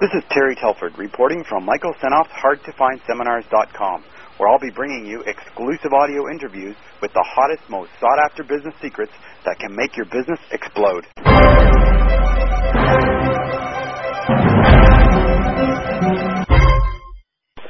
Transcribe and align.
This 0.00 0.08
is 0.14 0.24
Terry 0.30 0.56
Telford 0.56 0.96
reporting 0.96 1.44
from 1.46 1.66
Michael 1.66 1.92
Senoff's 2.02 2.32
HardToFindSeminars.com, 2.42 4.02
where 4.38 4.48
I'll 4.48 4.58
be 4.58 4.70
bringing 4.74 5.04
you 5.04 5.22
exclusive 5.26 5.92
audio 5.92 6.30
interviews 6.32 6.74
with 7.02 7.12
the 7.12 7.22
hottest, 7.22 7.68
most 7.68 7.90
sought 8.00 8.18
after 8.24 8.42
business 8.42 8.72
secrets 8.80 9.12
that 9.44 9.58
can 9.58 9.76
make 9.76 9.94
your 9.98 10.06
business 10.06 10.40
explode. 10.52 11.04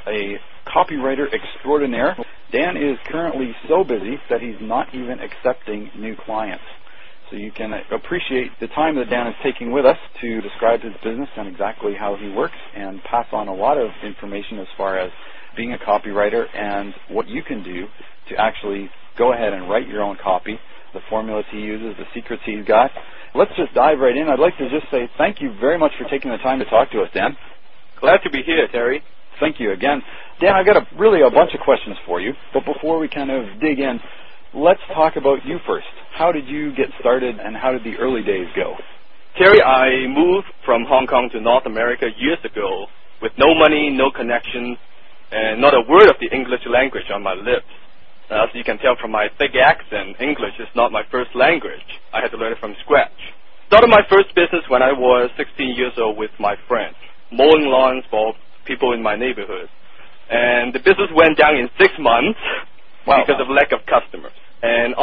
A 0.06 0.39
copywriter 0.70 1.27
extraordinaire. 1.34 2.17
Dan 2.53 2.77
is 2.77 2.97
currently 3.11 3.56
so 3.69 3.83
busy 3.83 4.20
that 4.31 4.41
he's 4.41 4.61
not 4.61 4.86
even 4.95 5.19
accepting 5.19 5.91
new 5.97 6.14
clients. 6.25 6.62
So 7.31 7.36
you 7.36 7.53
can 7.53 7.73
appreciate 7.92 8.50
the 8.61 8.67
time 8.69 8.97
that 8.97 9.09
Dan 9.09 9.28
is 9.28 9.34
taking 9.42 9.70
with 9.73 9.86
us 9.86 9.98
to 10.20 10.41
describe 10.41 10.83
his 10.83 10.95
business 11.05 11.28
and 11.36 11.48
exactly 11.48 11.95
how 11.95 12.17
he 12.17 12.28
works 12.28 12.59
and 12.75 13.03
pass 13.05 13.27
on 13.33 13.48
a 13.48 13.55
lot 13.55 13.78
of 13.78 13.91
information 14.05 14.59
as 14.59 14.67
far 14.77 14.98
as 14.98 15.12
being 15.56 15.73
a 15.73 15.78
copywriter 15.78 16.47
and 16.55 16.92
what 17.08 17.28
you 17.28 17.42
can 17.42 17.62
do 17.62 17.86
to 18.28 18.36
actually 18.36 18.91
go 19.17 19.33
ahead 19.33 19.53
and 19.53 19.69
write 19.70 19.86
your 19.89 20.03
own 20.03 20.17
copy, 20.23 20.58
the 20.92 21.01
formulas 21.08 21.45
he 21.53 21.58
uses, 21.61 21.97
the 21.98 22.06
secrets 22.14 22.42
he's 22.45 22.64
got. 22.64 22.91
Let's 23.34 23.53
just 23.56 23.75
dive 23.75 24.01
right 24.01 24.17
in. 24.17 24.28
I'd 24.28 24.41
like 24.41 24.58
to 24.58 24.69
just 24.69 24.91
say 24.91 25.08
thank 25.17 25.41
you 25.41 25.55
very 25.61 25.78
much 25.78 25.92
for 25.98 26.08
taking 26.08 26.33
the 26.33 26.39
time 26.39 26.58
to 26.58 26.64
talk 26.64 26.91
to 26.92 27.03
us, 27.03 27.11
Dan. 27.14 27.36
Glad 28.01 28.19
to 28.25 28.31
be 28.31 28.42
here, 28.45 28.67
Terry. 28.73 29.03
Thank 29.39 29.61
you 29.61 29.73
again. 29.73 30.03
Dan, 30.41 30.55
I've 30.55 30.67
got 30.67 30.77
a, 30.77 30.86
really 30.98 31.23
a 31.23 31.31
bunch 31.31 31.55
of 31.55 31.61
questions 31.61 31.97
for 32.06 32.20
you, 32.20 32.33
but 32.53 32.64
before 32.64 32.98
we 32.98 33.08
kind 33.08 33.31
of 33.31 33.61
dig 33.61 33.78
in, 33.78 34.01
let's 34.55 34.81
talk 34.95 35.17
about 35.17 35.45
you 35.45 35.59
first. 35.67 35.87
How 36.17 36.33
did 36.33 36.47
you 36.47 36.75
get 36.75 36.91
started 36.98 37.39
and 37.39 37.56
how 37.56 37.73
did 37.73 37.84
the 37.84 37.97
early 37.98 38.23
days 38.23 38.47
go? 38.57 38.75
Terry, 39.39 39.62
I 39.62 40.07
moved 40.09 40.48
from 40.65 40.84
Hong 40.87 41.07
Kong 41.07 41.31
to 41.33 41.41
North 41.41 41.67
America 41.67 42.07
years 42.19 42.39
ago 42.45 42.87
with 43.23 43.33
no 43.39 43.55
money, 43.55 43.91
no 43.91 44.11
connections, 44.11 44.77
and 45.31 45.61
not 45.61 45.75
a 45.75 45.87
word 45.89 46.11
of 46.11 46.17
the 46.20 46.34
English 46.34 46.67
language 46.67 47.07
on 47.15 47.23
my 47.23 47.34
lips. 47.34 47.70
As 48.31 48.51
you 48.55 48.65
can 48.65 48.79
tell 48.79 48.97
from 49.01 49.11
my 49.11 49.29
thick 49.39 49.55
accent, 49.55 50.19
English 50.20 50.59
is 50.59 50.69
not 50.75 50.92
my 50.92 51.03
first 51.11 51.31
language. 51.35 51.87
I 52.12 52.20
had 52.20 52.31
to 52.31 52.37
learn 52.37 52.53
it 52.53 52.59
from 52.59 52.75
scratch. 52.83 53.14
Started 53.67 53.89
my 53.89 54.03
first 54.11 54.35
business 54.35 54.67
when 54.69 54.83
I 54.83 54.91
was 54.92 55.30
16 55.36 55.74
years 55.77 55.95
old 55.98 56.19
with 56.19 56.30
my 56.39 56.55
friends, 56.67 56.97
mowing 57.30 57.70
lawns 57.70 58.05
for 58.11 58.35
people 58.67 58.92
in 58.95 59.03
my 59.03 59.14
neighborhood. 59.14 59.70
And 60.30 60.74
the 60.74 60.79
business 60.79 61.11
went 61.14 61.39
down 61.39 61.55
in 61.55 61.70
six 61.79 61.95
months 61.98 62.39
wow. 63.07 63.23
because 63.23 63.41
of 63.41 63.48
lack 63.48 63.73
of 63.73 63.86
customers. 63.86 64.10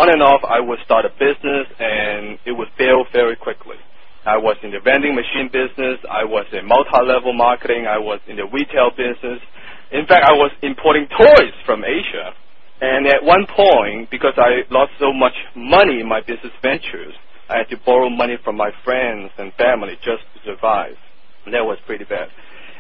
And 0.07 0.23
on 0.23 0.31
and 0.31 0.40
off, 0.40 0.44
I 0.47 0.63
would 0.63 0.79
start 0.85 1.03
a 1.03 1.12
business, 1.19 1.68
and 1.79 2.40
it 2.47 2.56
would 2.56 2.72
fail 2.78 3.03
very 3.12 3.35
quickly. 3.35 3.75
I 4.23 4.38
was 4.40 4.56
in 4.63 4.72
the 4.72 4.79
vending 4.79 5.16
machine 5.19 5.51
business. 5.51 6.00
I 6.07 6.23
was 6.23 6.47
in 6.56 6.63
multi-level 6.63 7.34
marketing. 7.35 7.88
I 7.91 8.00
was 8.00 8.22
in 8.28 8.38
the 8.40 8.47
retail 8.47 8.95
business. 8.95 9.44
In 9.91 10.07
fact, 10.07 10.23
I 10.23 10.31
was 10.31 10.51
importing 10.63 11.12
toys 11.12 11.51
from 11.66 11.84
Asia. 11.84 12.31
And 12.79 13.03
at 13.07 13.19
one 13.19 13.44
point, 13.51 14.07
because 14.07 14.31
I 14.40 14.63
lost 14.72 14.95
so 14.95 15.12
much 15.12 15.35
money 15.56 16.00
in 16.00 16.07
my 16.07 16.22
business 16.24 16.56
ventures, 16.63 17.12
I 17.51 17.59
had 17.59 17.68
to 17.75 17.78
borrow 17.84 18.07
money 18.07 18.39
from 18.47 18.56
my 18.56 18.72
friends 18.88 19.31
and 19.38 19.51
family 19.59 20.00
just 20.07 20.24
to 20.24 20.38
survive. 20.47 20.95
And 21.44 21.51
that 21.51 21.68
was 21.68 21.79
pretty 21.84 22.06
bad. 22.07 22.31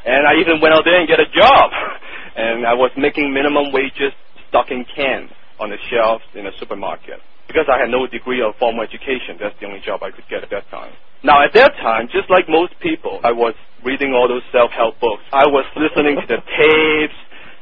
And 0.07 0.23
I 0.23 0.39
even 0.39 0.63
went 0.63 0.75
out 0.75 0.87
there 0.87 0.95
and 0.95 1.07
get 1.11 1.19
a 1.19 1.27
job. 1.35 1.71
And 2.37 2.67
I 2.67 2.75
was 2.75 2.91
making 2.95 3.33
minimum 3.33 3.73
wages 3.73 4.13
stocking 4.47 4.85
cans 4.95 5.31
on 5.59 5.69
the 5.69 5.77
shelves 5.89 6.23
in 6.35 6.47
a 6.47 6.51
supermarket. 6.59 7.19
Because 7.47 7.65
I 7.71 7.79
had 7.79 7.89
no 7.89 8.07
degree 8.07 8.41
of 8.41 8.55
formal 8.59 8.83
education, 8.83 9.39
that's 9.39 9.55
the 9.59 9.67
only 9.67 9.79
job 9.79 10.03
I 10.03 10.11
could 10.11 10.27
get 10.29 10.43
at 10.43 10.49
that 10.51 10.69
time. 10.69 10.91
Now, 11.23 11.43
at 11.43 11.53
that 11.53 11.73
time, 11.81 12.07
just 12.11 12.29
like 12.29 12.45
most 12.47 12.77
people, 12.79 13.19
I 13.23 13.31
was 13.31 13.55
reading 13.83 14.13
all 14.13 14.27
those 14.27 14.43
self-help 14.51 14.99
books. 14.99 15.23
I 15.31 15.47
was 15.47 15.65
listening 15.75 16.19
to 16.19 16.27
the 16.27 16.39
tapes, 16.57 17.17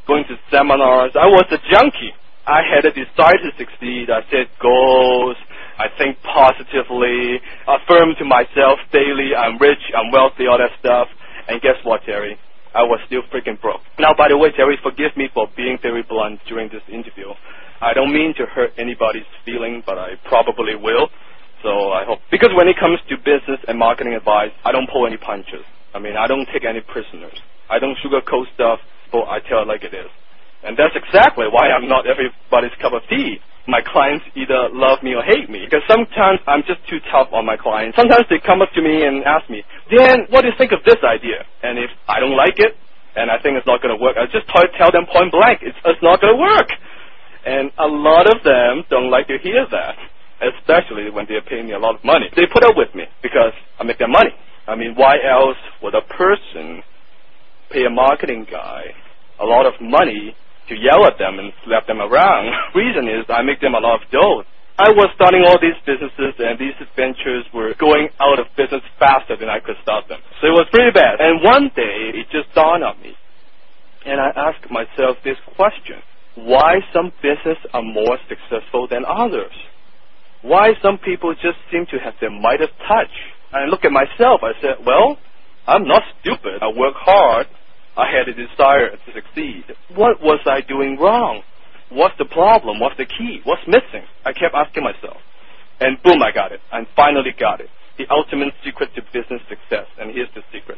going 0.08 0.26
to 0.28 0.36
seminars. 0.52 1.14
I 1.16 1.28
was 1.28 1.46
a 1.52 1.60
junkie. 1.72 2.12
I 2.46 2.62
had 2.62 2.86
a 2.86 2.92
desire 2.92 3.40
to 3.42 3.52
succeed. 3.58 4.10
I 4.10 4.22
set 4.30 4.50
goals. 4.60 5.38
I 5.78 5.92
think 5.98 6.18
positively, 6.24 7.42
affirm 7.68 8.16
to 8.20 8.26
myself 8.26 8.80
daily, 8.92 9.36
I'm 9.36 9.60
rich, 9.60 9.82
I'm 9.92 10.12
wealthy, 10.12 10.48
all 10.48 10.58
that 10.58 10.72
stuff. 10.80 11.08
And 11.48 11.62
guess 11.62 11.76
what, 11.84 12.02
Terry? 12.06 12.40
I 12.74 12.84
was 12.84 13.00
still 13.08 13.24
freaking 13.32 13.60
broke. 13.60 13.82
Now, 14.00 14.14
by 14.18 14.28
the 14.28 14.38
way, 14.38 14.52
Terry, 14.52 14.78
forgive 14.84 15.16
me 15.16 15.30
for 15.34 15.48
being 15.56 15.78
very 15.82 16.04
blunt 16.04 16.40
during 16.48 16.70
this 16.70 16.84
interview. 16.88 17.32
I 17.82 17.94
don't 17.94 18.14
mean 18.14 18.34
to 18.38 18.46
hurt 18.48 18.72
anybody's 18.78 19.28
feeling, 19.46 19.84
but 19.86 19.98
I 19.98 20.16
probably 20.30 20.76
will. 20.76 21.10
So 21.64 21.92
I 21.92 22.06
hope 22.06 22.20
because 22.32 22.52
when 22.56 22.68
it 22.68 22.78
comes 22.80 23.00
to 23.10 23.18
business 23.18 23.60
and 23.68 23.80
marketing 23.80 24.14
advice, 24.14 24.52
I 24.66 24.72
don't 24.72 24.90
pull 24.90 25.08
any 25.08 25.18
punches. 25.18 25.66
I 25.96 26.00
mean, 26.00 26.16
I 26.18 26.28
don't 26.28 26.48
take 26.54 26.66
any 26.66 26.82
prisoners. 26.82 27.36
I 27.70 27.80
don't 27.80 27.98
sugarcoat 28.04 28.46
stuff, 28.54 28.80
but 29.12 29.26
I 29.28 29.40
tell 29.50 29.64
it 29.64 29.68
like 29.68 29.84
it 29.84 29.94
is. 29.94 30.10
And 30.64 30.78
that's 30.78 30.96
exactly 30.96 31.46
why 31.50 31.70
I'm 31.72 31.88
not 31.88 32.06
everybody's 32.08 32.74
cup 32.82 32.94
of 32.94 33.02
tea. 33.10 33.40
My 33.68 33.82
clients 33.82 34.26
either 34.36 34.70
love 34.74 35.02
me 35.02 35.16
or 35.16 35.24
hate 35.24 35.50
me 35.50 35.66
because 35.66 35.82
sometimes 35.90 36.40
I'm 36.46 36.62
just 36.68 36.82
too 36.90 37.00
tough 37.12 37.30
on 37.34 37.46
my 37.46 37.58
clients. 37.58 37.98
Sometimes 37.98 38.26
they 38.30 38.38
come 38.46 38.62
up 38.62 38.70
to 38.76 38.82
me 38.82 39.06
and 39.06 39.24
ask 39.26 39.50
me, 39.50 39.64
Dan, 39.90 40.30
what 40.30 40.42
do 40.42 40.50
you 40.50 40.58
think 40.58 40.72
of 40.72 40.84
this 40.86 41.02
idea? 41.02 41.46
And 41.64 41.80
if 41.80 41.90
I 42.08 42.20
don't 42.22 42.38
like 42.38 42.60
it 42.62 42.78
and 43.18 43.32
I 43.32 43.42
think 43.42 43.58
it's 43.58 43.66
not 43.66 43.82
going 43.82 43.96
to 43.96 44.02
work, 44.02 44.18
I 44.18 44.26
just 44.30 44.46
tell 44.78 44.92
them 44.92 45.06
point 45.10 45.32
blank, 45.34 45.62
it's, 45.66 45.78
it's 45.86 46.02
not 46.04 46.22
going 46.22 46.34
to 46.38 46.42
work. 46.42 46.70
And 47.46 47.70
a 47.78 47.86
lot 47.86 48.26
of 48.26 48.42
them 48.42 48.84
don't 48.90 49.14
like 49.14 49.28
to 49.30 49.38
hear 49.38 49.70
that, 49.70 49.96
especially 50.42 51.14
when 51.14 51.30
they're 51.30 51.46
paying 51.46 51.68
me 51.68 51.74
a 51.74 51.80
lot 51.80 51.94
of 51.94 52.04
money. 52.04 52.26
They 52.36 52.50
put 52.52 52.66
up 52.66 52.74
with 52.76 52.90
me 52.98 53.06
because 53.22 53.54
I 53.80 53.86
make 53.86 54.00
them 54.00 54.12
money. 54.12 54.34
I 54.68 54.74
mean, 54.74 54.98
why 54.98 55.14
else 55.22 55.62
would 55.84 55.94
a 55.94 56.02
person 56.02 56.82
pay 57.70 57.86
a 57.86 57.94
marketing 57.94 58.48
guy 58.50 58.98
a 59.40 59.46
lot 59.46 59.70
of 59.70 59.74
money 59.80 60.34
to 60.70 60.74
yell 60.74 61.06
at 61.06 61.22
them 61.22 61.38
and 61.38 61.54
slap 61.64 61.86
them 61.86 62.02
around? 62.02 62.50
Reason 62.76 63.06
is 63.06 63.30
I 63.30 63.46
make 63.46 63.62
them 63.62 63.78
a 63.78 63.80
lot 63.80 64.02
of 64.02 64.10
dough. 64.10 64.42
I 64.82 64.90
was 64.90 65.08
starting 65.14 65.46
all 65.46 65.62
these 65.62 65.78
businesses 65.86 66.34
and 66.42 66.58
these 66.58 66.76
ventures 66.98 67.46
were 67.54 67.78
going 67.80 68.10
out 68.20 68.42
of 68.42 68.50
business 68.58 68.82
faster 68.98 69.38
than 69.38 69.48
I 69.48 69.62
could 69.62 69.78
start 69.86 70.10
them. 70.10 70.20
So 70.42 70.50
it 70.50 70.56
was 70.58 70.68
pretty 70.74 70.92
bad. 70.92 71.22
And 71.22 71.46
one 71.46 71.70
day 71.78 72.12
it 72.12 72.26
just 72.34 72.52
dawned 72.58 72.84
on 72.84 73.00
me. 73.00 73.14
And 74.04 74.20
I 74.20 74.34
asked 74.34 74.66
myself 74.74 75.22
this 75.24 75.38
question 75.56 76.02
why 76.36 76.80
some 76.94 77.12
businesses 77.22 77.64
are 77.74 77.82
more 77.82 78.18
successful 78.28 78.88
than 78.90 79.04
others. 79.08 79.54
Why 80.42 80.74
some 80.82 81.00
people 81.00 81.34
just 81.34 81.58
seem 81.72 81.86
to 81.92 81.98
have 81.98 82.14
the 82.22 82.30
Midas 82.30 82.70
touch. 82.88 83.12
I 83.52 83.66
look 83.66 83.86
at 83.86 83.92
myself, 83.92 84.42
I 84.44 84.52
said, 84.62 84.86
well, 84.86 85.18
I'm 85.68 85.88
not 85.88 86.04
stupid. 86.22 86.62
I 86.62 86.68
work 86.78 86.94
hard. 86.96 87.48
I 87.98 88.12
had 88.12 88.28
a 88.28 88.36
desire 88.36 88.92
to 88.92 89.10
succeed. 89.14 89.64
What 89.96 90.22
was 90.22 90.40
I 90.46 90.62
doing 90.62 90.98
wrong? 91.00 91.42
What's 91.90 92.18
the 92.18 92.26
problem? 92.26 92.80
What's 92.80 92.98
the 92.98 93.06
key? 93.06 93.40
What's 93.46 93.66
missing? 93.68 94.06
I 94.26 94.34
kept 94.34 94.54
asking 94.54 94.84
myself. 94.84 95.18
And 95.80 96.02
boom, 96.04 96.22
I 96.22 96.32
got 96.32 96.52
it. 96.52 96.60
I 96.72 96.86
finally 96.96 97.32
got 97.40 97.62
it. 97.62 97.70
The 97.98 98.06
ultimate 98.12 98.54
secret 98.64 98.90
to 98.96 99.02
business 99.14 99.42
success. 99.48 99.88
And 99.98 100.12
here's 100.12 100.30
the 100.36 100.42
secret. 100.52 100.78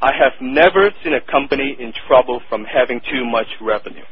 I 0.00 0.12
have 0.14 0.38
never 0.40 0.90
seen 1.02 1.12
a 1.14 1.20
company 1.20 1.76
in 1.78 1.92
trouble 2.06 2.40
from 2.48 2.64
having 2.64 3.00
too 3.10 3.26
much 3.26 3.48
revenue. 3.60 4.06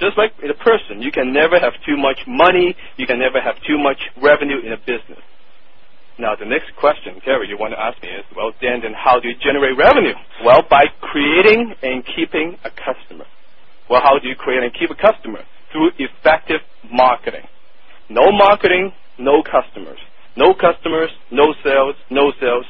Just 0.00 0.18
like 0.18 0.32
in 0.42 0.50
a 0.50 0.58
person, 0.62 1.02
you 1.02 1.12
can 1.12 1.32
never 1.32 1.58
have 1.58 1.74
too 1.86 1.96
much 1.96 2.18
money, 2.26 2.76
you 2.96 3.06
can 3.06 3.18
never 3.18 3.40
have 3.40 3.56
too 3.66 3.78
much 3.78 3.98
revenue 4.22 4.60
in 4.64 4.72
a 4.72 4.78
business. 4.78 5.22
Now, 6.18 6.34
the 6.34 6.46
next 6.46 6.74
question, 6.78 7.20
Terry, 7.24 7.48
you 7.48 7.56
want 7.58 7.74
to 7.74 7.80
ask 7.80 8.00
me 8.02 8.08
is, 8.10 8.24
well, 8.36 8.52
Dan, 8.60 8.80
then 8.82 8.92
how 8.94 9.20
do 9.20 9.28
you 9.28 9.34
generate 9.42 9.76
revenue? 9.78 10.14
Well, 10.44 10.62
by 10.68 10.86
creating 11.00 11.74
and 11.82 12.04
keeping 12.16 12.58
a 12.64 12.70
customer. 12.70 13.26
Well, 13.88 14.02
how 14.02 14.18
do 14.18 14.28
you 14.28 14.34
create 14.34 14.62
and 14.64 14.72
keep 14.74 14.90
a 14.90 14.98
customer? 14.98 15.42
through 15.72 15.90
effective 15.98 16.60
marketing. 16.90 17.44
No 18.10 18.32
marketing, 18.32 18.92
no 19.18 19.42
customers. 19.42 19.98
No 20.36 20.54
customers, 20.54 21.10
no 21.32 21.54
sales, 21.64 21.96
no 22.10 22.32
sales, 22.40 22.64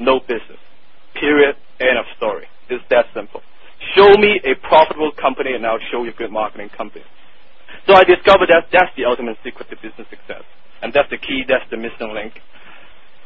no 0.00 0.20
business. 0.20 0.58
Period. 1.14 1.56
End 1.80 1.98
of 1.98 2.04
story. 2.16 2.44
It's 2.68 2.84
that 2.90 3.06
simple. 3.14 3.40
Show 3.96 4.14
me 4.18 4.40
a 4.44 4.54
profitable 4.66 5.12
company 5.12 5.52
and 5.54 5.66
I'll 5.66 5.82
show 5.90 6.04
you 6.04 6.10
a 6.10 6.14
good 6.14 6.30
marketing 6.30 6.70
company. 6.76 7.04
So 7.86 7.94
I 7.94 8.04
discovered 8.04 8.48
that 8.50 8.68
that's 8.72 8.92
the 8.96 9.04
ultimate 9.04 9.38
secret 9.42 9.70
to 9.70 9.76
business 9.76 10.06
success. 10.10 10.44
And 10.82 10.92
that's 10.92 11.10
the 11.10 11.18
key, 11.18 11.44
that's 11.48 11.64
the 11.70 11.76
missing 11.76 12.12
link. 12.12 12.40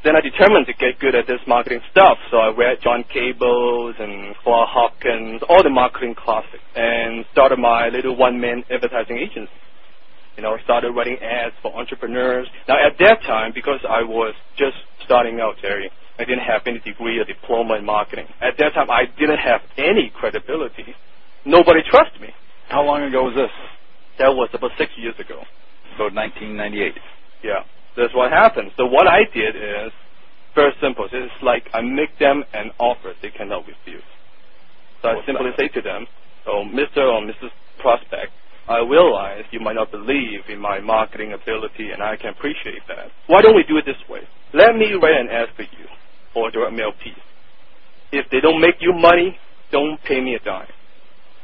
Then 0.04 0.16
I 0.16 0.20
determined 0.20 0.66
to 0.66 0.74
get 0.74 1.00
good 1.00 1.14
at 1.14 1.26
this 1.26 1.40
marketing 1.46 1.80
stuff. 1.90 2.18
So 2.30 2.36
I 2.36 2.52
read 2.54 2.78
John 2.82 3.04
Caples 3.12 3.96
and 3.98 4.36
Claude 4.42 4.68
Hopkins, 4.68 5.42
all 5.48 5.62
the 5.62 5.70
marketing 5.70 6.14
classics, 6.14 6.62
and 6.76 7.24
started 7.32 7.58
my 7.58 7.88
little 7.88 8.14
one-man 8.16 8.64
advertising 8.70 9.16
agency. 9.16 9.52
You 10.36 10.42
know, 10.42 10.58
started 10.64 10.92
writing 10.92 11.16
ads 11.22 11.54
for 11.62 11.74
entrepreneurs. 11.74 12.48
Now 12.68 12.74
at 12.74 12.98
that 12.98 13.22
time, 13.22 13.52
because 13.54 13.80
I 13.88 14.02
was 14.02 14.34
just 14.58 14.76
starting 15.04 15.40
out, 15.40 15.56
Terry, 15.62 15.90
I 16.18 16.24
didn't 16.24 16.44
have 16.44 16.62
any 16.66 16.78
degree 16.80 17.18
or 17.18 17.24
diploma 17.24 17.74
in 17.76 17.84
marketing. 17.84 18.26
At 18.40 18.54
that 18.58 18.74
time, 18.74 18.90
I 18.90 19.04
didn't 19.18 19.38
have 19.38 19.62
any 19.78 20.12
credibility. 20.14 20.94
Nobody 21.44 21.80
trusted 21.90 22.20
me. 22.20 22.28
How 22.68 22.84
long 22.84 23.02
ago 23.02 23.24
was 23.24 23.34
this? 23.34 23.50
That 24.18 24.30
was 24.30 24.48
about 24.54 24.70
six 24.78 24.92
years 24.96 25.14
ago. 25.18 25.42
About 25.96 26.14
1998. 26.14 26.94
Yeah, 27.42 27.60
that's 27.96 28.14
what 28.14 28.30
happened. 28.32 28.70
So 28.76 28.86
what 28.86 29.06
I 29.08 29.24
did 29.34 29.56
is 29.56 29.92
very 30.54 30.72
simple. 30.80 31.08
It's 31.12 31.32
like 31.42 31.68
I 31.74 31.82
make 31.82 32.18
them 32.18 32.44
an 32.54 32.70
offer 32.78 33.14
they 33.22 33.30
cannot 33.30 33.66
refuse. 33.66 34.04
So 35.02 35.08
What's 35.14 35.22
I 35.22 35.26
simply 35.26 35.50
that? 35.50 35.58
say 35.60 35.68
to 35.68 35.82
them, 35.82 36.06
"Oh, 36.46 36.64
Mr. 36.64 36.98
or 37.04 37.20
Mrs. 37.22 37.50
Prospect, 37.80 38.32
I 38.68 38.78
realize 38.80 39.44
you 39.50 39.60
might 39.60 39.74
not 39.76 39.90
believe 39.90 40.40
in 40.48 40.58
my 40.60 40.80
marketing 40.80 41.32
ability, 41.34 41.90
and 41.92 42.02
I 42.02 42.16
can 42.16 42.30
appreciate 42.30 42.86
that. 42.88 43.10
Why 43.26 43.42
don't 43.42 43.56
we 43.56 43.64
do 43.64 43.76
it 43.78 43.84
this 43.86 44.00
way? 44.08 44.22
Let 44.54 44.76
me 44.76 44.94
write 44.94 45.20
an 45.20 45.28
ad 45.30 45.50
for 45.56 45.62
you, 45.62 45.86
or 46.34 46.50
direct 46.50 46.74
mail 46.74 46.92
piece. 47.02 47.14
If 48.12 48.26
they 48.30 48.40
don't 48.40 48.60
make 48.60 48.76
you 48.80 48.92
money, 48.92 49.38
don't 49.72 49.98
pay 50.04 50.20
me 50.20 50.34
a 50.34 50.40
dime. 50.40 50.68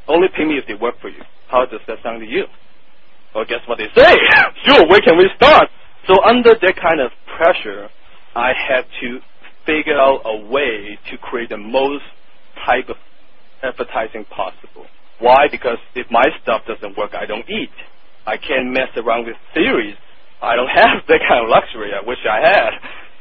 Only 0.08 0.28
pay 0.36 0.44
me 0.44 0.58
if 0.58 0.66
they 0.66 0.74
work 0.74 0.96
for 1.00 1.08
you. 1.08 1.22
How 1.48 1.66
does 1.66 1.80
that 1.88 1.98
sound 2.02 2.20
to 2.20 2.26
you? 2.26 2.44
Well, 3.34 3.44
guess 3.48 3.60
what 3.66 3.78
they 3.78 3.88
say? 3.94 4.16
sure, 4.66 4.86
where 4.88 5.00
can 5.02 5.18
we 5.18 5.28
start? 5.36 5.68
So 6.08 6.14
under 6.24 6.54
that 6.54 6.76
kind 6.82 7.00
of 7.00 7.12
pressure, 7.36 7.88
I 8.34 8.52
had 8.68 8.84
to 9.02 9.20
figure 9.66 9.98
out 9.98 10.22
a 10.24 10.46
way 10.48 10.98
to 11.10 11.18
create 11.18 11.50
the 11.50 11.58
most 11.58 12.04
type 12.66 12.88
of 12.88 12.96
advertising 13.62 14.24
possible. 14.34 14.86
Why? 15.20 15.46
Because 15.50 15.78
if 15.94 16.06
my 16.10 16.24
stuff 16.42 16.62
doesn't 16.66 16.96
work, 16.98 17.12
I 17.14 17.26
don't 17.26 17.48
eat. 17.48 17.70
I 18.26 18.36
can't 18.36 18.72
mess 18.72 18.88
around 18.96 19.26
with 19.26 19.36
theories. 19.54 19.96
I 20.42 20.56
don't 20.56 20.68
have 20.74 21.02
that 21.08 21.20
kind 21.28 21.44
of 21.44 21.50
luxury. 21.50 21.92
I 21.94 22.06
wish 22.06 22.18
I 22.28 22.40
had. 22.40 22.70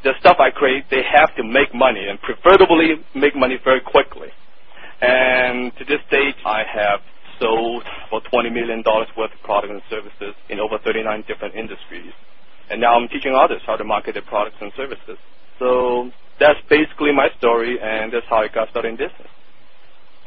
The 0.04 0.14
stuff 0.22 0.38
I 0.40 0.52
create, 0.52 0.86
they 0.92 1.04
have 1.04 1.36
to 1.38 1.44
make 1.44 1.74
money, 1.76 2.08
and 2.10 2.20
preferably 2.22 2.98
make 3.16 3.36
money 3.36 3.60
very 3.64 3.82
quickly. 3.82 4.30
And 5.02 5.74
to 5.78 5.86
this 5.86 6.00
date, 6.12 6.36
I 6.46 6.64
have 6.74 7.02
sold 7.40 7.84
about 8.10 8.24
$20 8.34 8.54
million 8.54 8.84
worth 8.86 9.32
of 9.34 9.42
products 9.44 9.72
and 9.74 9.82
services 9.90 10.36
in 10.50 10.60
over 10.60 10.80
39 10.84 11.26
different 11.28 11.56
industries. 11.56 12.14
And 12.70 12.82
now 12.82 12.96
I'm 12.96 13.10
teaching 13.10 13.36
others 13.36 13.62
how 13.68 13.76
to 13.78 13.84
market 13.86 14.14
their 14.14 14.24
products 14.24 14.58
and 14.62 14.72
services. 14.78 15.18
So 15.60 16.12
that's 16.40 16.60
basically 16.70 17.12
my 17.14 17.30
story, 17.38 17.80
and 17.82 18.14
that's 18.14 18.26
how 18.30 18.38
I 18.38 18.48
got 18.50 18.70
started 18.72 18.90
in 18.90 18.98
business. 18.98 19.28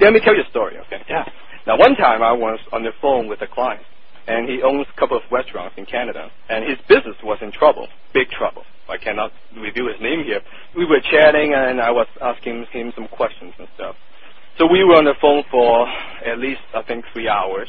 Let 0.00 0.12
me 0.12 0.20
tell 0.24 0.34
you 0.36 0.42
a 0.42 0.50
story, 0.50 0.76
okay? 0.86 1.04
Yeah. 1.08 1.24
Now, 1.66 1.78
one 1.78 1.96
time 1.96 2.22
I 2.22 2.32
was 2.32 2.60
on 2.72 2.82
the 2.84 2.92
phone 3.02 3.28
with 3.28 3.42
a 3.42 3.48
client, 3.48 3.82
and 4.26 4.48
he 4.48 4.62
owns 4.62 4.86
a 4.94 5.00
couple 5.00 5.16
of 5.16 5.22
restaurants 5.30 5.74
in 5.78 5.86
Canada, 5.86 6.30
and 6.48 6.64
his 6.68 6.78
business 6.88 7.16
was 7.22 7.38
in 7.42 7.52
trouble, 7.52 7.88
big 8.14 8.28
trouble. 8.30 8.62
I 8.88 8.98
cannot 8.98 9.32
reveal 9.56 9.88
his 9.88 10.00
name 10.00 10.24
here. 10.24 10.40
We 10.76 10.84
were 10.84 11.00
chatting, 11.00 11.54
and 11.54 11.80
I 11.80 11.90
was 11.90 12.06
asking 12.20 12.66
him 12.72 12.92
some 12.94 13.08
questions 13.08 13.54
and 13.58 13.68
stuff. 13.74 13.96
So 14.58 14.66
we 14.66 14.84
were 14.84 14.96
on 14.96 15.04
the 15.04 15.14
phone 15.20 15.44
for 15.50 15.88
at 16.26 16.38
least, 16.38 16.60
I 16.74 16.82
think, 16.82 17.04
three 17.12 17.28
hours. 17.28 17.68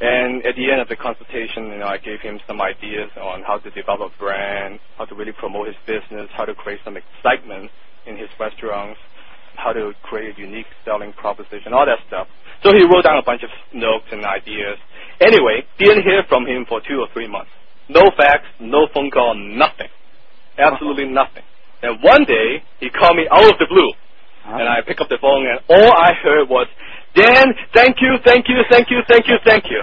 And 0.00 0.46
at 0.46 0.56
the 0.56 0.72
end 0.72 0.80
of 0.80 0.88
the 0.88 0.96
consultation, 0.96 1.68
you 1.68 1.78
know, 1.78 1.86
I 1.86 1.98
gave 1.98 2.20
him 2.20 2.40
some 2.48 2.60
ideas 2.60 3.10
on 3.20 3.42
how 3.42 3.58
to 3.58 3.70
develop 3.70 4.12
a 4.14 4.18
brand, 4.18 4.80
how 4.96 5.04
to 5.04 5.14
really 5.14 5.32
promote 5.32 5.66
his 5.68 5.76
business, 5.86 6.30
how 6.32 6.46
to 6.46 6.54
create 6.54 6.80
some 6.84 6.96
excitement 6.96 7.70
in 8.06 8.16
his 8.16 8.30
restaurants, 8.40 8.98
how 9.56 9.72
to 9.72 9.92
create 10.02 10.38
a 10.38 10.40
unique 10.40 10.66
selling 10.86 11.12
proposition, 11.12 11.74
all 11.74 11.84
that 11.84 11.98
stuff. 12.08 12.28
So 12.62 12.72
he 12.72 12.82
wrote 12.84 13.04
down 13.04 13.18
a 13.18 13.22
bunch 13.22 13.42
of 13.42 13.50
notes 13.74 14.06
and 14.10 14.24
ideas. 14.24 14.78
Anyway, 15.20 15.64
didn't 15.78 16.02
hear 16.02 16.24
from 16.28 16.46
him 16.46 16.64
for 16.68 16.80
two 16.80 17.00
or 17.00 17.08
three 17.12 17.28
months. 17.28 17.50
No 17.88 18.02
fax, 18.16 18.44
no 18.60 18.88
phone 18.94 19.10
call, 19.10 19.34
nothing. 19.34 19.88
Absolutely 20.58 21.04
uh-huh. 21.04 21.26
nothing. 21.26 21.44
And 21.82 22.02
one 22.02 22.24
day, 22.24 22.62
he 22.80 22.88
called 22.90 23.16
me 23.16 23.26
out 23.30 23.44
of 23.44 23.58
the 23.58 23.66
blue. 23.68 23.90
Uh-huh. 23.90 24.56
And 24.56 24.68
I 24.68 24.80
picked 24.86 25.00
up 25.00 25.08
the 25.08 25.18
phone 25.20 25.44
and 25.46 25.60
all 25.68 25.92
I 25.92 26.12
heard 26.22 26.48
was, 26.48 26.66
Dan, 27.14 27.52
thank 27.74 28.00
you, 28.00 28.16
thank 28.24 28.48
you, 28.48 28.62
thank 28.70 28.88
you, 28.90 29.00
thank 29.08 29.26
you, 29.26 29.36
thank 29.44 29.64
you. 29.68 29.82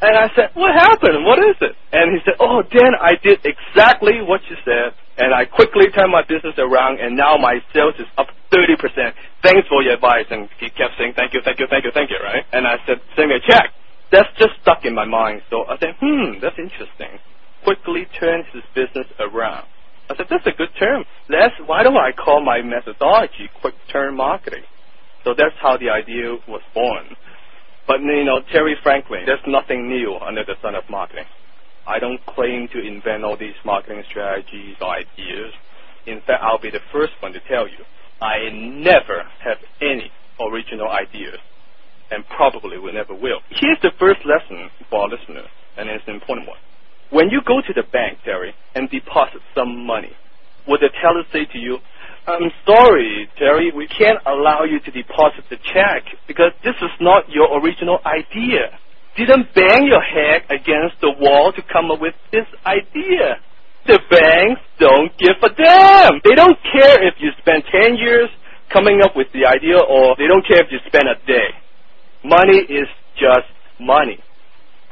And 0.00 0.16
I 0.16 0.28
said, 0.34 0.50
what 0.54 0.74
happened? 0.74 1.24
What 1.24 1.38
is 1.38 1.56
it? 1.60 1.72
And 1.92 2.12
he 2.12 2.18
said, 2.24 2.34
oh, 2.40 2.62
Dan, 2.62 2.92
I 3.00 3.14
did 3.22 3.40
exactly 3.44 4.20
what 4.20 4.40
you 4.50 4.56
said. 4.64 4.92
And 5.16 5.32
I 5.32 5.44
quickly 5.44 5.86
turned 5.94 6.10
my 6.10 6.22
business 6.26 6.58
around, 6.58 6.98
and 6.98 7.16
now 7.16 7.36
my 7.38 7.62
sales 7.72 7.94
is 7.98 8.08
up 8.18 8.26
30%. 8.50 8.74
Thanks 9.42 9.68
for 9.68 9.82
your 9.82 9.94
advice. 9.94 10.26
And 10.30 10.48
he 10.58 10.68
kept 10.70 10.98
saying, 10.98 11.14
thank 11.14 11.32
you, 11.32 11.40
thank 11.44 11.60
you, 11.60 11.66
thank 11.70 11.84
you, 11.84 11.92
thank 11.94 12.10
you, 12.10 12.18
right? 12.22 12.44
And 12.52 12.66
I 12.66 12.76
said, 12.86 13.00
send 13.16 13.30
me 13.30 13.36
a 13.36 13.40
check. 13.40 13.70
That's 14.12 14.28
just 14.38 14.52
stuck 14.62 14.84
in 14.84 14.94
my 14.94 15.06
mind. 15.06 15.42
So 15.50 15.64
I 15.68 15.76
said, 15.80 15.96
hmm, 16.00 16.40
that's 16.42 16.56
interesting. 16.58 17.18
Quickly 17.64 18.06
turned 18.20 18.44
his 18.54 18.62
business 18.74 19.08
around. 19.20 19.66
I 20.10 20.16
said, 20.16 20.26
that's 20.30 20.46
a 20.46 20.56
good 20.58 20.70
term. 20.78 21.04
Let's, 21.30 21.54
why 21.66 21.82
don't 21.82 21.96
I 21.96 22.12
call 22.12 22.44
my 22.44 22.62
methodology 22.62 23.50
quick 23.60 23.74
turn 23.92 24.16
marketing? 24.16 24.64
So 25.24 25.34
that's 25.36 25.56
how 25.62 25.78
the 25.78 25.90
idea 25.90 26.36
was 26.48 26.62
born. 26.74 27.06
But, 27.86 28.00
you 28.02 28.24
know, 28.24 28.42
Terry 28.52 28.76
Franklin, 28.82 29.24
there's 29.26 29.40
nothing 29.46 29.88
new 29.88 30.16
under 30.26 30.44
the 30.44 30.54
sun 30.62 30.74
of 30.76 30.84
marketing. 30.90 31.26
I 31.86 31.98
don't 31.98 32.20
claim 32.34 32.68
to 32.72 32.80
invent 32.80 33.24
all 33.24 33.36
these 33.38 33.56
marketing 33.64 34.04
strategies 34.10 34.76
or 34.80 34.94
ideas. 34.94 35.52
In 36.06 36.20
fact, 36.26 36.42
I'll 36.42 36.60
be 36.60 36.70
the 36.70 36.84
first 36.92 37.12
one 37.20 37.32
to 37.32 37.40
tell 37.48 37.68
you, 37.68 37.84
I 38.20 38.50
never 38.52 39.24
have 39.44 39.58
any 39.82 40.12
original 40.40 40.90
ideas, 40.90 41.38
and 42.10 42.24
probably 42.28 42.78
will 42.78 42.92
never 42.92 43.14
will. 43.14 43.40
Here's 43.50 43.80
the 43.82 43.92
first 43.98 44.20
lesson 44.24 44.70
for 44.90 45.02
our 45.02 45.08
listeners, 45.08 45.48
and 45.76 45.88
it's 45.88 46.04
an 46.06 46.14
important 46.14 46.48
one. 46.48 46.58
When 47.10 47.30
you 47.30 47.40
go 47.46 47.60
to 47.60 47.72
the 47.72 47.84
bank, 47.92 48.18
Terry, 48.24 48.54
and 48.74 48.90
deposit 48.90 49.40
some 49.54 49.86
money, 49.86 50.12
will 50.66 50.78
the 50.78 50.90
teller 51.00 51.22
say 51.32 51.44
to 51.52 51.58
you, 51.58 51.78
I'm 52.26 52.50
sorry, 52.64 53.28
Terry, 53.38 53.70
we 53.76 53.86
can't 53.86 54.18
allow 54.26 54.64
you 54.64 54.80
to 54.80 54.90
deposit 54.90 55.44
the 55.50 55.56
check 55.72 56.04
because 56.26 56.52
this 56.64 56.74
is 56.80 56.90
not 57.00 57.28
your 57.28 57.60
original 57.60 57.98
idea. 58.06 58.72
Didn't 59.16 59.54
bang 59.54 59.86
your 59.86 60.00
head 60.00 60.42
against 60.50 60.98
the 61.00 61.12
wall 61.20 61.52
to 61.52 61.62
come 61.70 61.90
up 61.90 62.00
with 62.00 62.14
this 62.32 62.46
idea. 62.66 63.38
The 63.86 64.00
banks 64.08 64.62
don't 64.80 65.12
give 65.18 65.36
a 65.44 65.52
damn. 65.52 66.18
They 66.24 66.34
don't 66.34 66.56
care 66.72 67.04
if 67.06 67.14
you 67.20 67.30
spend 67.38 67.62
10 67.70 67.96
years 67.96 68.30
coming 68.72 69.02
up 69.04 69.14
with 69.14 69.28
the 69.32 69.46
idea 69.46 69.78
or 69.78 70.16
they 70.16 70.26
don't 70.26 70.44
care 70.48 70.64
if 70.64 70.72
you 70.72 70.80
spend 70.88 71.04
a 71.06 71.20
day. 71.26 71.52
Money 72.24 72.64
is 72.68 72.88
just 73.14 73.52
money. 73.78 74.18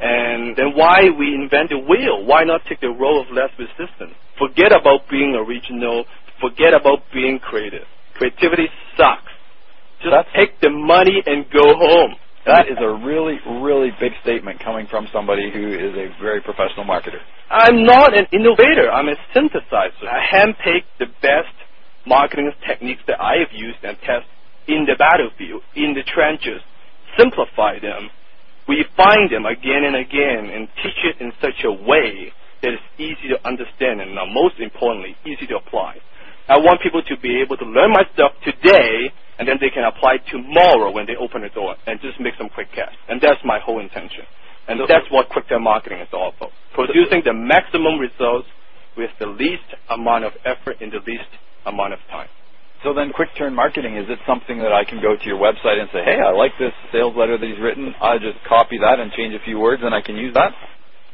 And 0.00 0.56
then 0.56 0.74
why 0.74 1.08
we 1.16 1.34
invent 1.34 1.70
the 1.70 1.78
wheel? 1.78 2.26
Why 2.26 2.44
not 2.44 2.60
take 2.68 2.80
the 2.80 2.90
role 2.90 3.20
of 3.22 3.30
less 3.32 3.50
resistance? 3.58 4.14
Forget 4.38 4.72
about 4.72 5.08
being 5.08 5.34
original. 5.34 6.04
Forget 6.40 6.74
about 6.74 7.00
being 7.12 7.38
creative. 7.38 7.86
Creativity 8.14 8.68
sucks. 8.96 9.32
Just 10.02 10.10
That's, 10.10 10.28
take 10.34 10.60
the 10.60 10.70
money 10.70 11.22
and 11.24 11.46
go 11.50 11.62
home. 11.62 12.16
That 12.44 12.66
is 12.66 12.76
a 12.82 12.90
really, 12.90 13.38
really 13.62 13.94
big 14.00 14.12
statement 14.22 14.58
coming 14.58 14.88
from 14.90 15.06
somebody 15.12 15.50
who 15.54 15.72
is 15.72 15.94
a 15.94 16.10
very 16.20 16.42
professional 16.42 16.84
marketer. 16.84 17.22
I'm 17.48 17.84
not 17.86 18.18
an 18.18 18.26
innovator. 18.32 18.90
I'm 18.90 19.06
a 19.06 19.14
synthesizer. 19.30 20.10
I 20.10 20.18
handpick 20.26 20.82
the 20.98 21.06
best 21.22 21.54
marketing 22.04 22.50
techniques 22.66 23.02
that 23.06 23.20
I 23.20 23.38
have 23.38 23.54
used 23.54 23.78
and 23.84 23.96
test 24.00 24.26
in 24.66 24.84
the 24.84 24.96
battlefield, 24.98 25.62
in 25.76 25.94
the 25.94 26.02
trenches, 26.02 26.60
simplify 27.19 27.78
them, 27.78 28.11
we 28.69 28.85
find 28.97 29.31
them 29.31 29.47
again 29.47 29.85
and 29.85 29.97
again, 29.97 30.50
and 30.50 30.69
teach 30.83 31.00
it 31.04 31.16
in 31.21 31.33
such 31.40 31.64
a 31.64 31.73
way 31.73 32.33
that 32.62 32.73
it's 32.73 32.88
easy 32.99 33.28
to 33.28 33.38
understand 33.47 34.00
and, 34.00 34.16
uh, 34.19 34.26
most 34.26 34.59
importantly, 34.61 35.16
easy 35.26 35.47
to 35.49 35.57
apply. 35.57 35.99
I 36.49 36.59
want 36.59 36.81
people 36.83 37.02
to 37.02 37.16
be 37.19 37.40
able 37.40 37.57
to 37.57 37.64
learn 37.64 37.90
my 37.90 38.04
stuff 38.14 38.33
today, 38.45 39.11
and 39.38 39.49
then 39.49 39.59
they 39.61 39.71
can 39.71 39.85
apply 39.85 40.19
tomorrow 40.31 40.90
when 40.90 41.07
they 41.07 41.16
open 41.16 41.42
the 41.42 41.49
door 41.49 41.75
and 41.87 42.00
just 42.00 42.21
make 42.21 42.35
some 42.38 42.49
quick 42.49 42.71
cash. 42.73 42.95
And 43.09 43.21
that's 43.21 43.40
my 43.45 43.59
whole 43.59 43.81
intention. 43.81 44.25
And 44.69 44.81
that's 44.88 45.11
what 45.11 45.28
quick 45.28 45.49
turn 45.49 45.62
marketing 45.62 46.00
is 46.00 46.09
all 46.12 46.33
about. 46.37 46.52
Producing 46.75 47.23
the 47.25 47.33
maximum 47.33 47.99
results 47.99 48.47
with 48.97 49.11
the 49.19 49.26
least 49.26 49.66
amount 49.90 50.25
of 50.25 50.33
effort 50.45 50.81
in 50.81 50.90
the 50.90 51.00
least 51.07 51.31
amount 51.66 51.95
of 51.95 51.99
time. 52.11 52.28
So 52.82 52.92
then, 52.92 53.12
quick 53.14 53.28
turn 53.38 53.54
marketing 53.54 53.96
is 53.96 54.06
it 54.10 54.18
something 54.26 54.58
that 54.58 54.72
I 54.72 54.84
can 54.84 55.00
go 55.00 55.16
to 55.16 55.24
your 55.24 55.38
website 55.38 55.78
and 55.78 55.88
say, 55.92 56.02
hey, 56.04 56.18
I 56.18 56.32
like 56.32 56.52
this 56.58 56.72
sales 56.90 57.14
letter 57.16 57.38
that 57.38 57.46
he's 57.46 57.60
written. 57.60 57.94
I 58.00 58.18
just 58.18 58.42
copy 58.48 58.78
that 58.78 58.98
and 58.98 59.12
change 59.12 59.34
a 59.34 59.44
few 59.44 59.58
words, 59.58 59.82
and 59.84 59.94
I 59.94 60.00
can 60.02 60.16
use 60.16 60.34
that. 60.34 60.52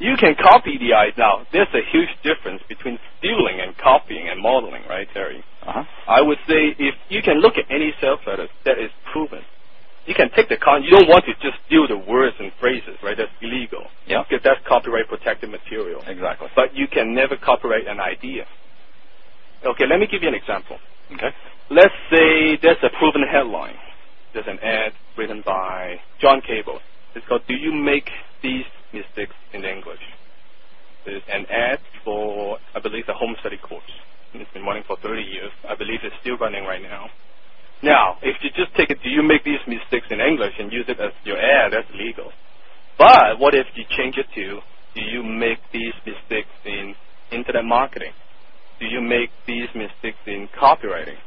You 0.00 0.16
can 0.18 0.34
copy 0.40 0.78
the 0.78 0.94
idea. 0.94 1.18
Now, 1.18 1.46
there's 1.52 1.68
a 1.74 1.82
huge 1.92 2.08
difference 2.22 2.62
between 2.68 2.98
stealing 3.18 3.60
and 3.60 3.76
copying 3.76 4.28
and 4.28 4.40
modeling, 4.40 4.82
right, 4.88 5.08
Terry? 5.12 5.44
Uh-huh. 5.66 5.84
I 6.06 6.22
would 6.22 6.38
say 6.48 6.72
if 6.78 6.94
you 7.10 7.20
can 7.20 7.40
look 7.40 7.54
at 7.58 7.66
any 7.68 7.92
sales 8.00 8.20
letter 8.26 8.48
that 8.64 8.78
is 8.78 8.90
proven, 9.12 9.42
you 10.06 10.14
can 10.14 10.30
take 10.34 10.48
the 10.48 10.56
con. 10.56 10.82
You 10.82 10.90
don't 10.90 11.08
want 11.08 11.26
to 11.26 11.34
just 11.42 11.60
steal 11.66 11.86
the 11.86 11.98
words 11.98 12.34
and 12.40 12.50
phrases, 12.58 12.96
right? 13.02 13.16
That's 13.18 13.30
illegal. 13.42 13.84
Yeah. 14.06 14.22
Because 14.24 14.42
that's 14.42 14.60
copyright 14.66 15.08
protected 15.08 15.50
material. 15.50 16.00
Exactly. 16.06 16.48
But 16.56 16.74
you 16.74 16.88
can 16.88 17.14
never 17.14 17.36
copyright 17.36 17.86
an 17.86 18.00
idea. 18.00 18.46
Okay, 19.66 19.84
let 19.84 20.00
me 20.00 20.06
give 20.06 20.22
you 20.22 20.28
an 20.28 20.34
example. 20.34 20.78
Okay. 21.12 21.28
Let's 21.70 21.92
say 22.10 22.56
there's 22.62 22.80
a 22.82 22.88
proven 22.98 23.22
headline. 23.30 23.76
There's 24.32 24.46
an 24.48 24.58
ad 24.60 24.92
written 25.18 25.42
by 25.44 26.00
John 26.18 26.40
Caples. 26.40 26.80
It's 27.14 27.26
called 27.26 27.42
"Do 27.46 27.52
you 27.52 27.72
make 27.74 28.08
these 28.42 28.64
mistakes 28.90 29.34
in 29.52 29.66
English?" 29.66 30.00
There's 31.04 31.22
an 31.28 31.44
ad 31.50 31.80
for, 32.04 32.56
I 32.74 32.80
believe, 32.80 33.04
the 33.06 33.12
home 33.12 33.36
study 33.40 33.58
course. 33.58 33.92
It's 34.32 34.50
been 34.52 34.64
running 34.64 34.84
for 34.84 34.96
30 34.96 35.20
years. 35.20 35.52
I 35.68 35.74
believe 35.74 36.00
it's 36.04 36.16
still 36.22 36.38
running 36.38 36.64
right 36.64 36.80
now. 36.80 37.10
Now, 37.82 38.16
if 38.22 38.42
you 38.42 38.48
just 38.56 38.74
take 38.74 38.88
it, 38.88 39.02
do 39.02 39.10
you 39.10 39.22
make 39.22 39.44
these 39.44 39.60
mistakes 39.66 40.06
in 40.10 40.20
English 40.20 40.54
and 40.58 40.72
use 40.72 40.86
it 40.88 40.98
as 40.98 41.12
your 41.24 41.38
ad? 41.38 41.72
That's 41.72 41.90
legal. 41.94 42.32
But 42.96 43.38
what 43.38 43.54
if 43.54 43.66
you 43.74 43.84
change 43.96 44.16
it 44.16 44.26
to, 44.34 44.60
do 44.94 45.02
you 45.02 45.22
make 45.22 45.58
these 45.70 45.92
mistakes 46.06 46.48
in 46.64 46.94
internet 47.30 47.66
marketing? 47.66 48.12
Do 48.80 48.86
you 48.86 49.02
make 49.02 49.28
these 49.46 49.68
mistakes 49.74 50.18
in 50.26 50.48
copywriting? 50.58 51.18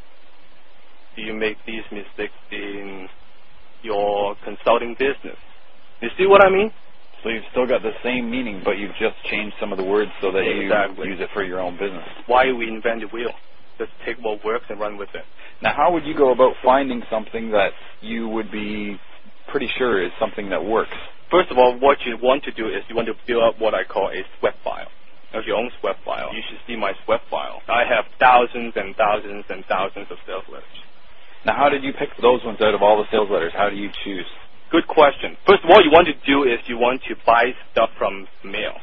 Do 1.16 1.22
you 1.22 1.34
make 1.34 1.58
these 1.66 1.84
mistakes 1.92 2.34
in 2.52 3.08
your 3.82 4.36
consulting 4.44 4.96
business? 4.98 5.38
You 6.02 6.10
see 6.18 6.26
what 6.26 6.46
I 6.46 6.50
mean? 6.50 6.72
So 7.24 7.30
you've 7.30 7.44
still 7.52 7.68
got 7.68 7.84
the 7.84 7.94
same 8.04 8.32
meaning, 8.32 8.62
but 8.66 8.78
you've 8.78 8.96
just 9.00 9.16
changed 9.30 9.56
some 9.60 9.72
of 9.72 9.78
the 9.78 9.84
words 9.84 10.12
so 10.22 10.32
that 10.32 10.40
Exactly. 10.40 11.06
you 11.06 11.14
use 11.14 11.22
it 11.22 11.30
for 11.34 11.44
your 11.44 11.60
own 11.60 11.78
business. 11.78 12.08
Why 12.26 12.52
we 12.52 12.68
invent 12.68 13.02
the 13.02 13.08
wheel? 13.08 13.30
Just 13.78 13.92
take 14.06 14.18
what 14.22 14.44
works 14.44 14.66
and 14.70 14.80
run 14.80 14.98
with 14.98 15.10
it. 15.14 15.26
Now, 15.62 15.74
how 15.76 15.92
would 15.94 16.06
you 16.06 16.16
go 16.16 16.32
about 16.32 16.54
finding 16.64 17.04
something 17.12 17.52
that 17.52 17.74
you 18.02 18.28
would 18.28 18.52
be 18.52 19.00
pretty 19.48 19.70
sure 19.78 20.02
is 20.02 20.12
something 20.20 20.50
that 20.50 20.64
works? 20.64 20.94
First 21.30 21.52
of 21.52 21.58
all, 21.58 21.78
what 21.80 21.98
you 22.06 22.18
want 22.22 22.44
to 22.46 22.52
do 22.52 22.68
is 22.68 22.84
you 22.90 22.96
want 22.96 23.08
to 23.08 23.14
build 23.28 23.44
up 23.44 23.60
what 23.60 23.74
I 23.74 23.84
call 23.84 24.10
a 24.10 24.22
sweat 24.40 24.56
file. 24.64 24.90
Of 25.34 25.46
your 25.48 25.56
own 25.56 25.72
sweat 25.80 25.96
file. 26.04 26.34
You 26.34 26.42
should 26.50 26.60
see 26.68 26.76
my 26.76 26.92
sweat 27.06 27.22
file. 27.30 27.62
I 27.70 27.86
have 27.88 28.04
thousands 28.20 28.74
and 28.76 28.94
thousands 28.98 29.46
and 29.48 29.64
thousands 29.66 30.08
of 30.12 30.18
sales 30.28 30.44
letters. 30.52 30.68
Now, 31.46 31.56
how 31.58 31.70
did 31.70 31.84
you 31.84 31.94
pick 31.94 32.10
those 32.22 32.44
ones 32.46 32.62
out 32.62 32.76
of 32.76 32.82
all 32.82 32.98
the 32.98 33.10
sales 33.10 33.30
letters? 33.32 33.54
How 33.56 33.70
do 33.70 33.76
you 33.76 33.90
choose? 34.04 34.26
Good 34.72 34.88
question. 34.88 35.36
First 35.46 35.64
of 35.64 35.70
all, 35.70 35.84
you 35.84 35.92
want 35.92 36.08
to 36.08 36.14
do 36.26 36.44
is 36.44 36.60
you 36.68 36.78
want 36.78 37.02
to 37.10 37.16
buy 37.26 37.52
stuff 37.72 37.90
from 37.98 38.28
mail. 38.44 38.78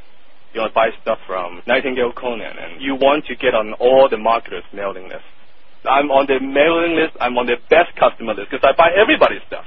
You 0.53 0.61
want 0.61 0.73
to 0.73 0.75
buy 0.75 0.91
stuff 1.03 1.19
from 1.27 1.63
Nightingale-Conant, 1.67 2.59
and 2.59 2.83
you 2.83 2.95
want 2.95 3.27
to 3.27 3.37
get 3.37 3.55
on 3.55 3.75
all 3.75 4.09
the 4.11 4.19
marketers' 4.19 4.65
mailing 4.75 5.09
list. 5.09 5.25
I'm 5.85 6.11
on 6.11 6.27
the 6.27 6.41
mailing 6.41 6.97
list. 6.99 7.17
I'm 7.21 7.39
on 7.39 7.47
the 7.47 7.57
best 7.71 7.95
customer 7.95 8.35
list 8.35 8.51
because 8.51 8.67
I 8.67 8.75
buy 8.77 8.91
everybody's 8.91 9.43
stuff. 9.47 9.65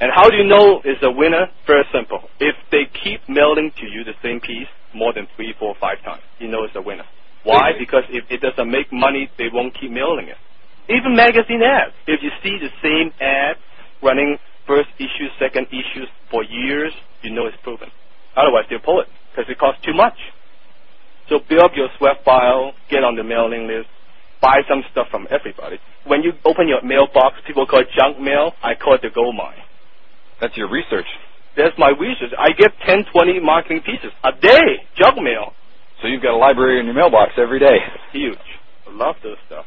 And 0.00 0.12
how 0.14 0.28
do 0.30 0.36
you 0.36 0.44
know 0.44 0.80
it's 0.84 1.02
a 1.02 1.10
winner? 1.10 1.48
Very 1.66 1.84
simple. 1.92 2.28
If 2.38 2.54
they 2.70 2.84
keep 3.02 3.20
mailing 3.28 3.72
to 3.80 3.86
you 3.86 4.04
the 4.04 4.14
same 4.22 4.40
piece 4.40 4.68
more 4.94 5.12
than 5.12 5.26
three, 5.34 5.54
four, 5.58 5.74
five 5.80 6.02
times, 6.04 6.22
you 6.38 6.48
know 6.48 6.64
it's 6.64 6.76
a 6.76 6.82
winner. 6.82 7.06
Why? 7.42 7.72
Because 7.78 8.04
if 8.10 8.24
it 8.30 8.40
doesn't 8.40 8.70
make 8.70 8.92
money, 8.92 9.30
they 9.38 9.48
won't 9.52 9.74
keep 9.74 9.90
mailing 9.90 10.28
it. 10.28 10.36
Even 10.88 11.16
magazine 11.16 11.62
ads. 11.62 11.94
If 12.06 12.22
you 12.22 12.30
see 12.42 12.58
the 12.58 12.70
same 12.82 13.12
ad 13.20 13.56
running 14.02 14.38
first 14.66 14.88
issue, 14.98 15.28
second 15.40 15.66
issues 15.68 16.08
for 16.30 16.44
years, 16.44 16.92
you 17.22 17.32
know 17.32 17.46
it's 17.46 17.56
proven. 17.62 17.88
Otherwise, 18.36 18.64
they'll 18.70 18.80
pull 18.80 19.00
it 19.00 19.08
because 19.32 19.50
it 19.50 19.58
costs 19.58 19.82
too 19.84 19.94
much. 19.94 20.16
So 21.28 21.40
build 21.48 21.62
up 21.62 21.72
your 21.76 21.88
sweat 21.98 22.24
file, 22.24 22.72
get 22.90 23.04
on 23.04 23.16
the 23.16 23.24
mailing 23.24 23.66
list, 23.66 23.88
buy 24.40 24.62
some 24.68 24.82
stuff 24.92 25.08
from 25.10 25.28
everybody. 25.30 25.78
When 26.06 26.22
you 26.22 26.32
open 26.44 26.68
your 26.68 26.82
mailbox, 26.82 27.36
people 27.46 27.66
call 27.66 27.80
it 27.80 27.88
junk 27.96 28.20
mail. 28.20 28.52
I 28.62 28.74
call 28.74 28.94
it 28.94 29.02
the 29.02 29.10
gold 29.14 29.36
mine. 29.36 29.60
That's 30.40 30.56
your 30.56 30.70
research. 30.70 31.06
That's 31.56 31.76
my 31.78 31.90
research. 31.90 32.32
I 32.38 32.50
get 32.52 32.72
10, 32.86 33.06
20 33.12 33.40
marketing 33.40 33.82
pieces 33.84 34.12
a 34.24 34.32
day, 34.32 34.86
junk 34.96 35.20
mail. 35.22 35.52
So 36.00 36.08
you've 36.08 36.22
got 36.22 36.34
a 36.34 36.38
library 36.38 36.80
in 36.80 36.86
your 36.86 36.94
mailbox 36.94 37.32
every 37.36 37.58
day. 37.58 37.78
Huge. 38.12 38.38
I 38.88 38.92
love 38.94 39.16
those 39.22 39.36
stuff. 39.46 39.66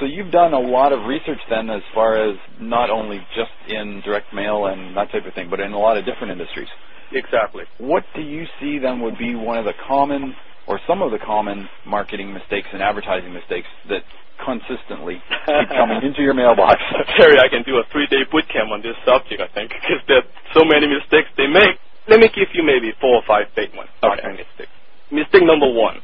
So 0.00 0.06
you've 0.06 0.32
done 0.32 0.52
a 0.54 0.58
lot 0.60 0.92
of 0.92 1.06
research 1.06 1.40
then 1.50 1.70
as 1.70 1.82
far 1.94 2.16
as 2.16 2.36
not 2.60 2.90
only 2.90 3.18
just 3.36 3.52
in 3.68 4.02
direct 4.04 4.32
mail 4.34 4.66
and 4.66 4.96
that 4.96 5.10
type 5.12 5.26
of 5.26 5.34
thing, 5.34 5.48
but 5.50 5.60
in 5.60 5.72
a 5.72 5.78
lot 5.78 5.96
of 5.96 6.04
different 6.04 6.32
industries. 6.32 6.68
Exactly. 7.12 7.64
What 7.78 8.04
do 8.14 8.22
you 8.22 8.44
see 8.60 8.78
then 8.78 9.00
would 9.00 9.18
be 9.18 9.34
one 9.34 9.58
of 9.58 9.64
the 9.64 9.74
common 9.86 10.34
or 10.66 10.80
some 10.88 11.02
of 11.02 11.12
the 11.12 11.18
common 11.18 11.68
marketing 11.86 12.32
mistakes 12.34 12.68
and 12.72 12.82
advertising 12.82 13.32
mistakes 13.32 13.68
that 13.88 14.02
consistently 14.44 15.22
keep 15.46 15.68
coming 15.78 16.02
into 16.02 16.22
your 16.22 16.34
mailbox? 16.34 16.82
Terry, 17.16 17.38
I 17.38 17.48
can 17.48 17.62
do 17.62 17.78
a 17.78 17.84
three-day 17.92 18.26
boot 18.32 18.44
camp 18.52 18.70
on 18.72 18.82
this 18.82 18.96
subject, 19.06 19.40
I 19.40 19.48
think, 19.54 19.70
because 19.70 20.02
there 20.08 20.18
are 20.18 20.28
so 20.54 20.64
many 20.64 20.88
mistakes 20.88 21.28
they 21.36 21.46
make. 21.46 21.78
Let 22.08 22.20
me 22.20 22.28
give 22.34 22.48
you 22.54 22.64
maybe 22.64 22.92
four 23.00 23.16
or 23.16 23.22
five 23.28 23.46
big 23.54 23.70
ones. 23.76 23.90
Okay. 24.02 24.28
Mistakes. 24.42 24.72
Mistake 25.12 25.44
number 25.46 25.70
one. 25.70 26.02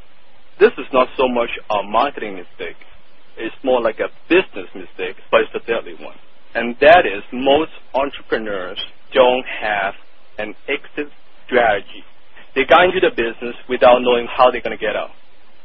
This 0.61 0.73
is 0.79 0.87
not 0.93 1.09
so 1.17 1.27
much 1.29 1.51
a 1.71 1.83
marketing 1.83 2.37
mistake. 2.37 2.77
It's 3.37 3.55
more 3.65 3.81
like 3.83 4.01
a 4.01 4.11
business 4.29 4.69
mistake, 4.75 5.17
but 5.31 5.43
it's 5.43 5.55
a 5.55 5.65
deadly 5.67 5.95
one. 6.01 6.17
And 6.55 6.77
that 6.81 7.07
is 7.07 7.23
most 7.33 7.73
entrepreneurs 7.95 8.79
don't 9.15 9.47
have 9.47 9.95
an 10.39 10.55
exit 10.69 11.13
strategy. 11.47 12.05
They 12.55 12.65
got 12.65 12.85
into 12.87 13.01
the 13.01 13.11
business 13.11 13.57
without 13.69 14.03
knowing 14.03 14.27
how 14.27 14.51
they're 14.51 14.63
going 14.63 14.77
to 14.77 14.81
get 14.81 14.97
out. 14.97 15.11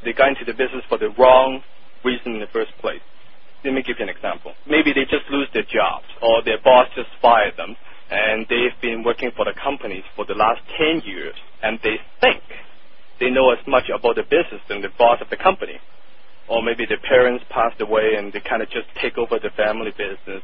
They 0.03 0.13
got 0.13 0.29
into 0.29 0.45
the 0.45 0.53
business 0.53 0.83
for 0.89 0.97
the 0.99 1.09
wrong 1.17 1.61
reason 2.03 2.35
in 2.35 2.41
the 2.41 2.51
first 2.53 2.71
place. 2.81 3.01
Let 3.65 3.73
me 3.73 3.81
give 3.81 3.97
you 3.99 4.05
an 4.05 4.13
example. 4.13 4.53
Maybe 4.67 4.93
they 4.93 5.05
just 5.09 5.25
lose 5.31 5.49
their 5.53 5.65
jobs 5.65 6.05
or 6.21 6.43
their 6.45 6.59
boss 6.63 6.87
just 6.95 7.09
fired 7.21 7.57
them 7.57 7.75
and 8.11 8.45
they've 8.49 8.77
been 8.81 9.03
working 9.03 9.31
for 9.35 9.45
the 9.45 9.53
companies 9.57 10.03
for 10.15 10.25
the 10.25 10.35
last 10.35 10.61
10 10.77 11.01
years 11.05 11.35
and 11.63 11.79
they 11.83 11.97
think 12.21 12.43
they 13.19 13.31
know 13.31 13.51
as 13.51 13.59
much 13.67 13.89
about 13.89 14.15
the 14.15 14.23
business 14.23 14.61
than 14.69 14.81
the 14.81 14.93
boss 14.99 15.19
of 15.21 15.29
the 15.31 15.37
company. 15.37 15.79
Or 16.47 16.61
maybe 16.61 16.85
their 16.85 17.01
parents 17.01 17.43
passed 17.49 17.81
away 17.81 18.15
and 18.17 18.31
they 18.31 18.39
kind 18.39 18.61
of 18.61 18.69
just 18.69 18.85
take 19.01 19.17
over 19.17 19.39
the 19.41 19.49
family 19.57 19.91
business. 19.91 20.43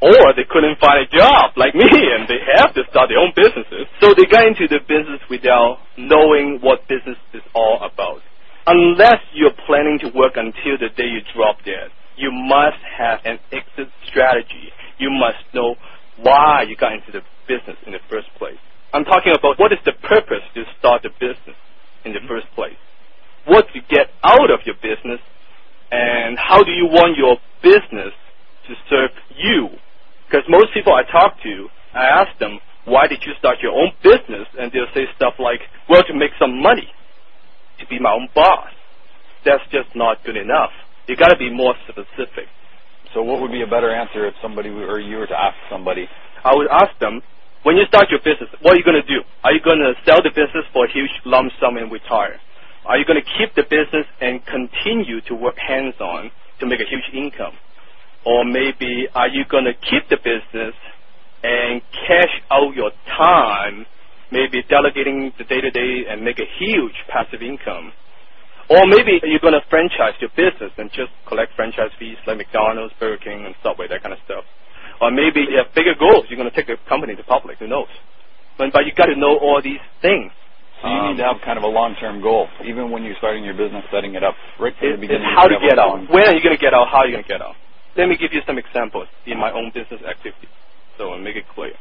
Or 0.00 0.32
they 0.32 0.48
couldn't 0.48 0.80
find 0.80 1.00
a 1.00 1.08
job 1.08 1.56
like 1.56 1.74
me 1.74 1.84
and 2.14 2.28
they 2.28 2.40
have 2.56 2.72
to 2.74 2.82
start 2.88 3.08
their 3.08 3.20
own 3.20 3.32
businesses. 3.36 3.88
So 4.00 4.12
they 4.16 4.24
got 4.24 4.48
into 4.48 4.68
the 4.68 4.80
business 4.84 5.20
without 5.28 5.80
knowing 5.96 6.60
what 6.60 6.88
business 6.88 7.20
is 7.32 7.44
all 7.54 7.80
about. 7.84 8.20
Unless 8.66 9.20
you're 9.32 9.56
planning 9.66 9.98
to 10.00 10.08
work 10.12 10.36
until 10.36 10.76
the 10.76 10.92
day 10.96 11.08
you 11.08 11.20
drop 11.34 11.64
dead, 11.64 11.92
you 12.16 12.30
must 12.32 12.80
have 12.84 13.20
an 13.24 13.40
exit 13.52 13.88
strategy. 14.08 14.72
You 14.98 15.10
must 15.10 15.40
know 15.54 15.76
why 16.20 16.64
you 16.68 16.76
got 16.76 16.92
into 16.92 17.12
the 17.12 17.24
business 17.48 17.76
in 17.86 17.92
the 17.92 18.04
first 18.08 18.28
place. 18.36 18.60
I'm 18.92 19.04
talking 19.04 19.32
about 19.36 19.58
what 19.58 19.72
is 19.72 19.78
the 19.84 19.92
purpose 19.92 20.44
to 20.54 20.64
start 20.78 21.02
the 21.02 21.10
business 21.18 21.56
in 22.04 22.12
the 22.12 22.18
mm-hmm. 22.18 22.28
first 22.28 22.46
place. 22.54 22.78
What 23.46 23.66
do 23.72 23.80
you 23.80 23.86
get 23.90 24.08
out 24.24 24.50
of 24.50 24.60
your 24.66 24.76
business 24.82 25.20
and 25.92 26.38
how 26.38 26.62
do 26.64 26.72
you 26.72 26.86
want 26.86 27.16
your 27.18 27.38
business 27.62 28.14
to 28.68 28.74
serve 28.90 29.10
you? 29.36 29.68
Because 30.28 30.44
most 30.48 30.74
people 30.74 30.94
I 30.94 31.04
talk 31.10 31.34
to, 31.42 31.68
I 31.94 32.04
ask 32.24 32.38
them, 32.40 32.60
why 32.86 33.06
did 33.08 33.22
you 33.26 33.32
start 33.38 33.58
your 33.62 33.72
own 33.72 33.92
business? 34.02 34.48
And 34.58 34.72
they'll 34.72 34.90
say 34.94 35.06
stuff 35.16 35.34
like, 35.38 35.60
well, 35.88 36.02
to 36.04 36.14
make 36.14 36.32
some 36.40 36.62
money, 36.62 36.88
to 37.80 37.86
be 37.88 37.98
my 38.00 38.12
own 38.12 38.28
boss. 38.34 38.70
That's 39.44 39.64
just 39.72 39.90
not 39.96 40.24
good 40.24 40.36
enough. 40.36 40.70
You 41.08 41.16
gotta 41.16 41.38
be 41.38 41.50
more 41.52 41.74
specific. 41.88 42.46
So 43.14 43.22
what 43.22 43.42
would 43.42 43.52
be 43.52 43.62
a 43.62 43.66
better 43.68 43.90
answer 43.90 44.26
if 44.26 44.34
somebody 44.42 44.70
or 44.70 45.00
you 45.00 45.18
were 45.18 45.26
to 45.28 45.38
ask 45.38 45.56
somebody, 45.70 46.08
I 46.44 46.54
would 46.54 46.68
ask 46.70 46.96
them, 47.00 47.20
when 47.64 47.76
you 47.76 47.84
start 47.88 48.08
your 48.10 48.20
business, 48.20 48.50
what 48.62 48.74
are 48.74 48.78
you 48.78 48.84
going 48.84 49.00
to 49.00 49.06
do? 49.08 49.20
Are 49.44 49.52
you 49.52 49.60
going 49.62 49.78
to 49.80 49.92
sell 50.08 50.22
the 50.22 50.30
business 50.30 50.64
for 50.72 50.86
a 50.86 50.92
huge 50.92 51.10
lump 51.26 51.52
sum 51.60 51.76
and 51.76 51.92
retire? 51.92 52.40
Are 52.90 52.98
you 52.98 53.06
going 53.06 53.22
to 53.22 53.28
keep 53.38 53.54
the 53.54 53.62
business 53.70 54.02
and 54.18 54.42
continue 54.50 55.22
to 55.30 55.34
work 55.38 55.54
hands-on 55.54 56.26
to 56.58 56.66
make 56.66 56.82
a 56.82 56.88
huge 56.90 57.06
income? 57.14 57.54
Or 58.26 58.42
maybe 58.44 59.06
are 59.14 59.28
you 59.30 59.46
going 59.46 59.62
to 59.70 59.78
keep 59.78 60.10
the 60.10 60.18
business 60.18 60.74
and 61.46 61.80
cash 61.94 62.34
out 62.50 62.74
your 62.74 62.90
time, 63.16 63.86
maybe 64.34 64.66
delegating 64.66 65.30
the 65.38 65.46
day-to-day 65.46 66.10
and 66.10 66.26
make 66.26 66.42
a 66.42 66.50
huge 66.58 66.98
passive 67.06 67.46
income? 67.46 67.94
Or 68.66 68.82
maybe 68.90 69.22
you're 69.22 69.38
going 69.38 69.54
to 69.54 69.62
franchise 69.70 70.18
your 70.18 70.34
business 70.34 70.74
and 70.74 70.90
just 70.90 71.14
collect 71.30 71.54
franchise 71.54 71.94
fees 71.94 72.18
like 72.26 72.38
McDonald's, 72.42 72.92
Burger 72.98 73.22
King, 73.22 73.46
and 73.46 73.54
Subway, 73.62 73.86
that 73.86 74.02
kind 74.02 74.14
of 74.14 74.18
stuff. 74.26 74.42
Or 75.00 75.14
maybe 75.14 75.46
you 75.46 75.62
have 75.62 75.70
bigger 75.78 75.94
goals. 75.94 76.26
You're 76.26 76.42
going 76.42 76.50
to 76.50 76.56
take 76.58 76.66
the 76.66 76.74
company 76.90 77.14
to 77.14 77.22
public. 77.22 77.62
Who 77.62 77.68
knows? 77.70 77.86
But, 78.58 78.74
you 78.82 78.90
got 78.98 79.06
to 79.06 79.14
know 79.14 79.38
all 79.38 79.62
these 79.62 79.78
things. 80.02 80.34
So 80.82 80.88
you 80.88 80.94
Um, 80.94 81.08
need 81.12 81.18
to 81.18 81.24
have 81.24 81.40
kind 81.42 81.58
of 81.58 81.64
a 81.64 81.68
long-term 81.68 82.22
goal, 82.22 82.48
even 82.64 82.90
when 82.90 83.04
you're 83.04 83.16
starting 83.16 83.44
your 83.44 83.54
business, 83.54 83.84
setting 83.92 84.14
it 84.14 84.24
up 84.24 84.36
right 84.58 84.76
from 84.76 84.92
the 84.92 84.98
beginning. 84.98 85.22
It's 85.28 85.34
how 85.36 85.48
to 85.48 85.58
get 85.60 85.78
out. 85.78 86.08
When 86.10 86.24
are 86.28 86.34
you 86.34 86.42
going 86.42 86.56
to 86.56 86.60
get 86.62 86.74
out? 86.74 86.88
How 86.88 87.00
are 87.00 87.06
you 87.06 87.12
going 87.14 87.24
to 87.24 87.28
get 87.28 87.42
out? 87.42 87.56
Let 87.96 88.08
me 88.08 88.16
give 88.16 88.32
you 88.32 88.42
some 88.46 88.58
examples 88.58 89.08
in 89.26 89.38
my 89.38 89.52
own 89.52 89.72
business 89.74 90.02
activity, 90.08 90.48
so 90.98 91.12
I'll 91.12 91.18
make 91.20 91.36
it 91.36 91.46
clear. 91.54 91.72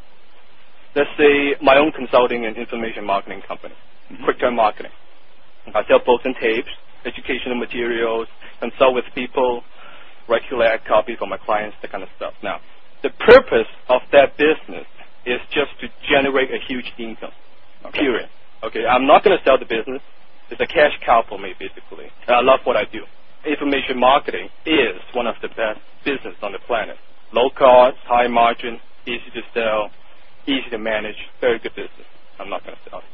Let's 0.95 1.09
say 1.17 1.55
my 1.61 1.77
own 1.77 1.91
consulting 1.93 2.45
and 2.45 2.57
information 2.57 3.05
marketing 3.05 3.41
company, 3.47 3.75
Mhm. 4.11 4.23
Quick 4.25 4.39
Turn 4.39 4.55
Marketing. 4.55 4.91
I 5.73 5.83
sell 5.87 5.99
books 5.99 6.25
and 6.25 6.35
tapes, 6.37 6.69
educational 7.05 7.55
materials, 7.55 8.27
consult 8.59 8.95
with 8.95 9.05
people, 9.15 9.63
regular 10.29 10.65
ad 10.67 10.85
copy 10.85 11.15
for 11.17 11.27
my 11.27 11.37
clients, 11.37 11.77
that 11.81 11.91
kind 11.91 12.03
of 12.03 12.09
stuff. 12.17 12.33
Now, 12.43 12.61
the 13.03 13.11
purpose 13.11 13.67
of 13.89 14.01
that 14.11 14.37
business 14.37 14.87
is 15.25 15.39
just 15.51 15.71
to 15.81 15.89
generate 16.09 16.51
a 16.53 16.59
huge 16.67 16.91
income. 16.97 17.31
Okay. 17.85 17.99
Period. 17.99 18.29
Okay, 18.63 18.85
I'm 18.89 19.05
not 19.07 19.23
going 19.23 19.37
to 19.37 19.43
sell 19.45 19.59
the 19.59 19.69
business. 19.69 20.01
It's 20.49 20.61
a 20.61 20.67
cash 20.67 20.93
cow 21.05 21.23
for 21.29 21.37
me, 21.39 21.53
basically. 21.59 22.09
I 22.27 22.41
love 22.41 22.61
what 22.65 22.77
I 22.77 22.85
do. 22.91 23.05
Information 23.45 23.99
marketing 23.99 24.49
is 24.65 24.97
one 25.13 25.27
of 25.27 25.35
the 25.41 25.49
best 25.49 25.79
business 26.05 26.35
on 26.41 26.53
the 26.53 26.59
planet. 26.67 26.97
Low 27.33 27.49
cost, 27.57 27.97
high 28.07 28.27
margin, 28.27 28.79
easy 29.05 29.29
to 29.35 29.41
sell, 29.53 29.91
easy 30.47 30.69
to 30.71 30.79
manage, 30.79 31.15
very 31.41 31.59
good 31.59 31.75
business. 31.75 32.07
I'm 32.39 32.49
not 32.49 32.63
going 32.65 32.75
to 32.75 32.89
sell 32.89 32.99
it. 32.99 33.11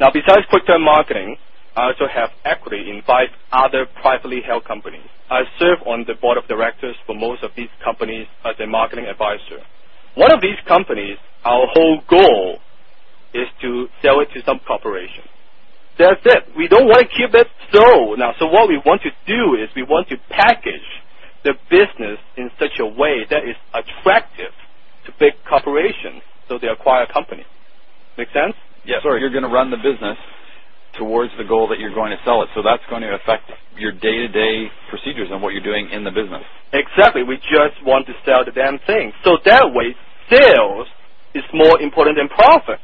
Now, 0.00 0.10
besides 0.12 0.46
quick 0.50 0.66
turn 0.66 0.82
marketing, 0.84 1.36
I 1.76 1.86
also 1.92 2.06
have 2.12 2.30
equity 2.44 2.90
in 2.90 3.02
five 3.06 3.28
other 3.52 3.86
privately 4.02 4.40
held 4.46 4.64
companies. 4.64 5.06
I 5.30 5.42
serve 5.58 5.78
on 5.86 6.04
the 6.08 6.14
board 6.20 6.38
of 6.38 6.48
directors 6.48 6.96
for 7.06 7.14
most 7.16 7.42
of 7.44 7.50
these 7.56 7.70
companies 7.84 8.26
as 8.44 8.54
a 8.60 8.66
marketing 8.66 9.06
advisor. 9.06 9.62
One 10.16 10.32
of 10.32 10.40
these 10.42 10.58
companies, 10.68 11.18
our 11.44 11.66
whole 11.74 12.00
goal 12.10 12.58
is 13.34 13.48
to 13.62 13.86
sell 14.02 14.20
it 14.20 14.28
to 14.34 14.42
some 14.46 14.60
corporation. 14.66 15.24
That's 15.98 16.20
it. 16.24 16.44
We 16.56 16.68
don't 16.68 16.86
want 16.86 17.02
to 17.02 17.08
keep 17.10 17.34
it 17.34 17.48
so. 17.72 18.14
Now, 18.14 18.32
so 18.38 18.46
what 18.46 18.68
we 18.68 18.78
want 18.86 19.02
to 19.02 19.10
do 19.26 19.58
is 19.58 19.68
we 19.74 19.82
want 19.82 20.08
to 20.08 20.16
package 20.30 20.86
the 21.44 21.54
business 21.70 22.18
in 22.36 22.50
such 22.58 22.78
a 22.78 22.86
way 22.86 23.26
that 23.30 23.42
is 23.42 23.56
attractive 23.74 24.54
to 25.06 25.12
big 25.18 25.34
corporations 25.48 26.22
so 26.48 26.58
they 26.58 26.68
acquire 26.68 27.02
a 27.02 27.12
company. 27.12 27.44
Make 28.16 28.28
sense? 28.30 28.54
Yeah, 28.84 28.98
so 29.02 29.14
you're 29.14 29.30
going 29.30 29.44
to 29.44 29.52
run 29.52 29.70
the 29.70 29.76
business 29.76 30.16
towards 30.96 31.30
the 31.36 31.44
goal 31.44 31.68
that 31.68 31.78
you're 31.78 31.94
going 31.94 32.10
to 32.10 32.18
sell 32.24 32.42
it. 32.42 32.48
So 32.54 32.62
that's 32.62 32.82
going 32.90 33.02
to 33.02 33.14
affect 33.14 33.50
your 33.76 33.92
day-to-day 33.92 34.70
procedures 34.90 35.28
and 35.30 35.42
what 35.42 35.52
you're 35.52 35.62
doing 35.62 35.90
in 35.90 36.02
the 36.04 36.10
business. 36.10 36.42
Exactly. 36.72 37.22
We 37.22 37.36
just 37.36 37.78
want 37.84 38.06
to 38.06 38.14
sell 38.24 38.44
the 38.44 38.52
damn 38.52 38.78
thing. 38.86 39.12
So 39.24 39.38
that 39.44 39.66
way, 39.74 39.94
sales 40.30 40.86
is 41.34 41.44
more 41.52 41.80
important 41.80 42.18
than 42.18 42.28
profit. 42.28 42.80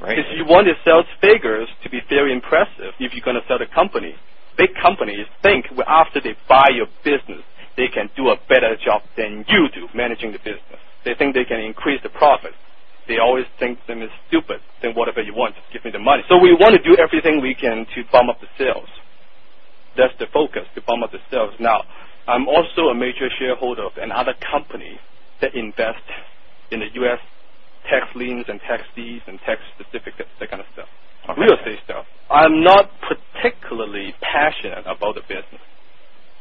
Right. 0.00 0.16
Because 0.16 0.32
you 0.36 0.44
want 0.46 0.66
the 0.68 0.76
sales 0.84 1.06
figures 1.20 1.68
to 1.84 1.90
be 1.90 2.00
very 2.10 2.32
impressive 2.32 2.94
if 3.00 3.12
you're 3.14 3.24
going 3.24 3.40
to 3.40 3.46
sell 3.48 3.58
the 3.58 3.70
company. 3.74 4.14
Big 4.58 4.70
companies 4.82 5.26
think 5.42 5.66
well, 5.76 5.88
after 5.88 6.20
they 6.20 6.36
buy 6.48 6.70
your 6.74 6.88
business, 7.04 7.44
they 7.76 7.88
can 7.88 8.10
do 8.16 8.30
a 8.30 8.36
better 8.48 8.76
job 8.84 9.02
than 9.16 9.44
you 9.48 9.68
do 9.74 9.88
managing 9.94 10.32
the 10.32 10.40
business. 10.40 10.80
They 11.04 11.14
think 11.18 11.34
they 11.34 11.44
can 11.44 11.60
increase 11.60 12.00
the 12.02 12.10
profit. 12.10 12.52
They 13.08 13.18
always 13.18 13.46
think 13.60 13.80
them 13.86 14.02
is 14.02 14.10
stupid. 14.28 14.60
Then 14.82 14.94
whatever 14.94 15.22
you 15.22 15.34
want, 15.34 15.54
just 15.56 15.70
give 15.72 15.84
me 15.84 15.92
the 15.92 16.00
money. 16.02 16.24
So 16.28 16.38
we 16.38 16.52
want 16.54 16.74
to 16.76 16.82
do 16.82 16.96
everything 16.98 17.40
we 17.42 17.54
can 17.54 17.86
to 17.94 18.00
bump 18.12 18.30
up 18.30 18.40
the 18.40 18.48
sales. 18.58 18.88
That's 19.96 20.14
the 20.18 20.26
focus, 20.32 20.64
to 20.74 20.82
bump 20.86 21.04
up 21.04 21.12
the 21.12 21.18
sales. 21.30 21.54
Now, 21.60 21.82
I'm 22.28 22.46
also 22.48 22.90
a 22.90 22.94
major 22.94 23.28
shareholder 23.38 23.86
of 23.86 23.92
another 23.98 24.34
company 24.52 25.00
that 25.42 25.54
invests 25.54 26.10
in 26.70 26.80
the 26.80 26.88
U.S. 27.02 27.18
tax 27.90 28.06
liens 28.14 28.46
and 28.48 28.60
tax 28.68 28.82
deeds 28.94 29.24
and 29.26 29.38
tax 29.46 29.60
certificates, 29.78 30.30
that 30.40 30.50
kind 30.50 30.60
of 30.60 30.68
stuff. 30.72 30.88
Okay. 31.30 31.40
Real 31.42 31.54
estate 31.58 31.78
stuff. 31.84 32.06
I'm 32.30 32.62
not 32.62 32.90
particularly 33.02 34.14
passionate 34.22 34.86
about 34.86 35.14
the 35.14 35.22
business. 35.22 35.62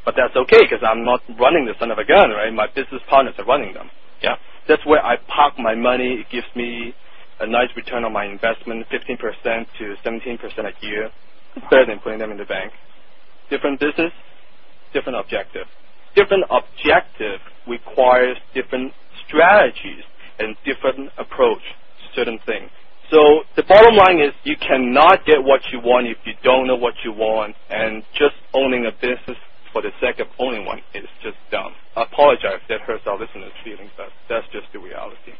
But 0.05 0.13
that's 0.17 0.35
okay 0.35 0.61
because 0.69 0.85
I'm 0.85 1.03
not 1.03 1.21
running 1.39 1.65
the 1.65 1.73
son 1.79 1.91
of 1.91 1.97
a 1.97 2.05
gun, 2.05 2.29
right? 2.29 2.53
My 2.53 2.67
business 2.67 3.01
partners 3.09 3.33
are 3.39 3.45
running 3.45 3.73
them. 3.73 3.89
Yeah. 4.21 4.35
That's 4.67 4.85
where 4.85 5.03
I 5.03 5.17
park 5.27 5.55
my 5.57 5.75
money. 5.75 6.21
It 6.21 6.27
gives 6.31 6.47
me 6.55 6.93
a 7.39 7.47
nice 7.47 7.69
return 7.75 8.05
on 8.05 8.13
my 8.13 8.25
investment, 8.25 8.85
15% 8.89 9.65
to 9.79 9.95
17% 10.05 10.39
a 10.39 10.85
year. 10.85 11.09
It's 11.55 11.65
better 11.69 11.85
than 11.85 11.99
putting 11.99 12.19
them 12.19 12.31
in 12.31 12.37
the 12.37 12.45
bank. 12.45 12.71
Different 13.49 13.79
business, 13.79 14.11
different 14.93 15.19
objective. 15.19 15.65
Different 16.15 16.45
objective 16.49 17.39
requires 17.67 18.37
different 18.53 18.93
strategies 19.27 20.03
and 20.39 20.55
different 20.65 21.11
approach 21.17 21.61
to 21.61 22.03
certain 22.15 22.39
things. 22.45 22.69
So 23.11 23.43
the 23.55 23.63
bottom 23.63 23.95
line 23.95 24.19
is 24.19 24.33
you 24.43 24.55
cannot 24.57 25.25
get 25.25 25.43
what 25.43 25.61
you 25.71 25.79
want 25.79 26.07
if 26.07 26.17
you 26.25 26.33
don't 26.43 26.65
know 26.67 26.75
what 26.75 26.95
you 27.03 27.11
want 27.13 27.55
and 27.69 28.03
just 28.17 28.35
owning 28.53 28.85
a 28.87 28.91
business 28.91 29.37
for 29.71 29.81
the 29.81 29.91
sake 30.01 30.19
of 30.19 30.27
owning 30.39 30.65
one 30.65 30.79
is 30.95 31.05
just 31.21 31.37
dumb. 31.51 31.73
I 31.95 32.03
apologize 32.03 32.63
if 32.63 32.67
that 32.69 32.81
hurts 32.81 33.03
our 33.05 33.19
listeners' 33.19 33.53
feelings, 33.63 33.91
but 33.97 34.09
that's 34.29 34.47
just 34.51 34.71
the 34.73 34.79
reality. 34.79 35.37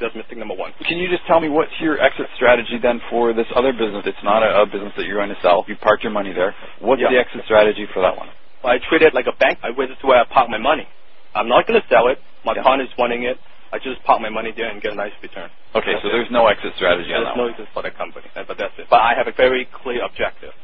That's 0.00 0.14
mistake 0.14 0.38
number 0.38 0.54
one. 0.54 0.72
Can 0.86 0.98
you 0.98 1.08
just 1.08 1.22
tell 1.26 1.40
me 1.40 1.48
what's 1.48 1.70
your 1.80 2.00
exit 2.02 2.26
strategy 2.36 2.78
then 2.82 3.00
for 3.10 3.32
this 3.32 3.46
other 3.54 3.72
business? 3.72 4.02
It's 4.06 4.22
not 4.24 4.42
a, 4.42 4.62
a 4.62 4.66
business 4.66 4.92
that 4.96 5.06
you're 5.06 5.18
going 5.18 5.30
to 5.30 5.40
sell. 5.40 5.64
You 5.68 5.76
parked 5.76 6.02
your 6.02 6.12
money 6.12 6.32
there. 6.32 6.54
What's 6.80 7.00
Yeah. 7.00 7.10
the 7.10 7.18
exit 7.18 7.42
strategy 7.46 7.86
for 7.94 8.02
that 8.02 8.16
one? 8.16 8.28
Well, 8.62 8.72
I 8.74 8.78
treat 8.90 9.02
it 9.02 9.14
like 9.14 9.26
a 9.26 9.36
bank. 9.38 9.58
I 9.62 9.70
this 9.70 9.90
is 9.96 10.02
where 10.02 10.18
I 10.18 10.24
park 10.24 10.50
my 10.50 10.58
money. 10.58 10.86
I'm 11.34 11.48
not 11.48 11.66
going 11.66 11.80
to 11.80 11.86
sell 11.88 12.08
it. 12.08 12.18
My 12.44 12.54
Yeah. 12.54 12.62
partner's 12.62 12.90
running 12.98 13.22
it. 13.22 13.38
I 13.74 13.82
just 13.82 13.98
park 14.06 14.22
my 14.22 14.30
money 14.30 14.54
there 14.54 14.70
and 14.70 14.78
get 14.80 14.92
a 14.92 14.94
nice 14.94 15.10
return. 15.20 15.50
Okay, 15.74 15.98
so 15.98 16.06
there's 16.06 16.30
no 16.30 16.46
exit 16.46 16.74
strategy 16.78 17.10
on 17.10 17.26
There's 17.26 17.34
no 17.36 17.50
one. 17.50 17.58
exit 17.58 17.66
for 17.74 17.82
that 17.82 17.98
company, 17.98 18.30
but 18.32 18.54
that's 18.54 18.70
it. 18.78 18.86
But 18.88 19.02
I 19.02 19.18
have 19.18 19.26
a 19.26 19.34
very 19.34 19.66
clear 19.82 19.98
objective 20.06 20.54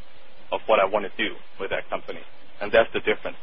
of 0.55 0.61
what 0.70 0.79
I 0.79 0.85
want 0.87 1.11
to 1.11 1.12
do 1.18 1.35
with 1.59 1.70
that 1.75 1.90
company, 1.90 2.20
and 2.62 2.70
that's 2.70 2.87
the 2.94 3.01
difference. 3.01 3.37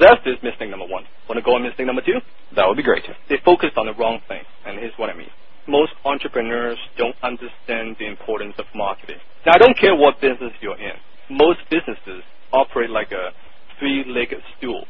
That's 0.00 0.16
this 0.24 0.40
mistake 0.42 0.70
number 0.72 0.88
one. 0.88 1.04
Want 1.28 1.36
to 1.36 1.44
go 1.44 1.56
on 1.60 1.62
mistake 1.62 1.84
number 1.84 2.00
two? 2.00 2.24
That 2.56 2.64
would 2.66 2.78
be 2.80 2.82
great. 2.82 3.04
They 3.28 3.36
focused 3.44 3.76
on 3.76 3.84
the 3.84 3.92
wrong 4.00 4.20
thing, 4.28 4.40
and 4.64 4.78
here's 4.80 4.96
what 4.96 5.10
I 5.10 5.14
mean. 5.14 5.28
Most 5.68 5.92
entrepreneurs 6.06 6.78
don't 6.96 7.16
understand 7.22 7.96
the 8.00 8.06
importance 8.08 8.54
of 8.56 8.64
marketing. 8.74 9.20
Now, 9.44 9.52
I 9.56 9.58
don't 9.58 9.76
care 9.76 9.94
what 9.94 10.22
business 10.24 10.56
you're 10.64 10.80
in. 10.80 10.96
Most 11.28 11.60
businesses 11.68 12.24
operate 12.52 12.88
like 12.88 13.12
a 13.12 13.36
three-legged 13.78 14.40
stool. 14.56 14.84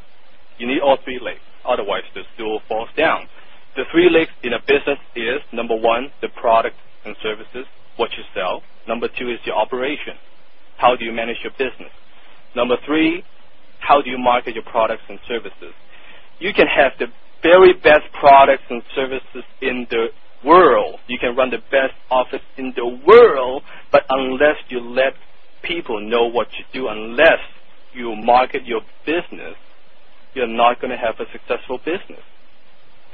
You 0.59 0.69
need 0.69 0.79
all 0.79 0.97
three 1.03 1.19
legs, 1.19 1.43
otherwise 1.67 2.07
the 2.15 2.23
stool 2.35 2.61
falls 2.69 2.89
down. 2.97 3.27
The 3.77 3.85
three 3.93 4.11
legs 4.11 4.33
in 4.43 4.55
a 4.55 4.61
business 4.67 4.99
is 5.17 5.41
number 5.53 5.77
one, 5.77 6.13
the 6.23 6.31
product 6.31 6.79
and 7.05 7.17
services, 7.23 7.67
what 7.97 8.11
you 8.19 8.25
sell. 8.35 8.63
Number 8.89 9.09
two 9.19 9.31
is 9.31 9.39
your 9.47 9.57
operation. 9.57 10.15
How 10.77 10.97
do 10.97 11.05
you 11.07 11.13
manage 11.13 11.39
your 11.45 11.53
business? 11.53 11.93
Number 12.57 12.77
three, 12.87 13.25
how 13.79 14.03
do 14.03 14.11
you 14.11 14.19
market 14.19 14.55
your 14.57 14.65
products 14.65 15.05
and 15.09 15.21
services? 15.29 15.75
You 16.41 16.53
can 16.55 16.67
have 16.69 16.93
the 16.99 17.09
very 17.43 17.75
best 17.75 18.05
products 18.21 18.65
and 18.71 18.83
services 18.97 19.45
in 19.63 19.87
the 19.91 20.09
world. 20.45 21.01
You 21.09 21.19
can 21.21 21.37
run 21.37 21.51
the 21.51 21.63
best 21.71 21.95
office 22.11 22.43
in 22.59 22.73
the 22.77 22.87
world, 23.07 23.63
but 23.93 24.03
unless 24.11 24.57
you 24.71 24.81
let 24.81 25.15
people 25.65 26.01
know 26.11 26.27
what 26.29 26.49
you 26.59 26.65
do, 26.73 26.89
unless 26.89 27.41
you 27.93 28.17
market 28.17 28.63
your 28.67 28.83
business, 29.07 29.57
you're 30.35 30.49
not 30.49 30.81
going 30.81 30.91
to 30.93 30.99
have 30.99 31.17
a 31.21 31.27
successful 31.33 31.79
business. 31.85 32.25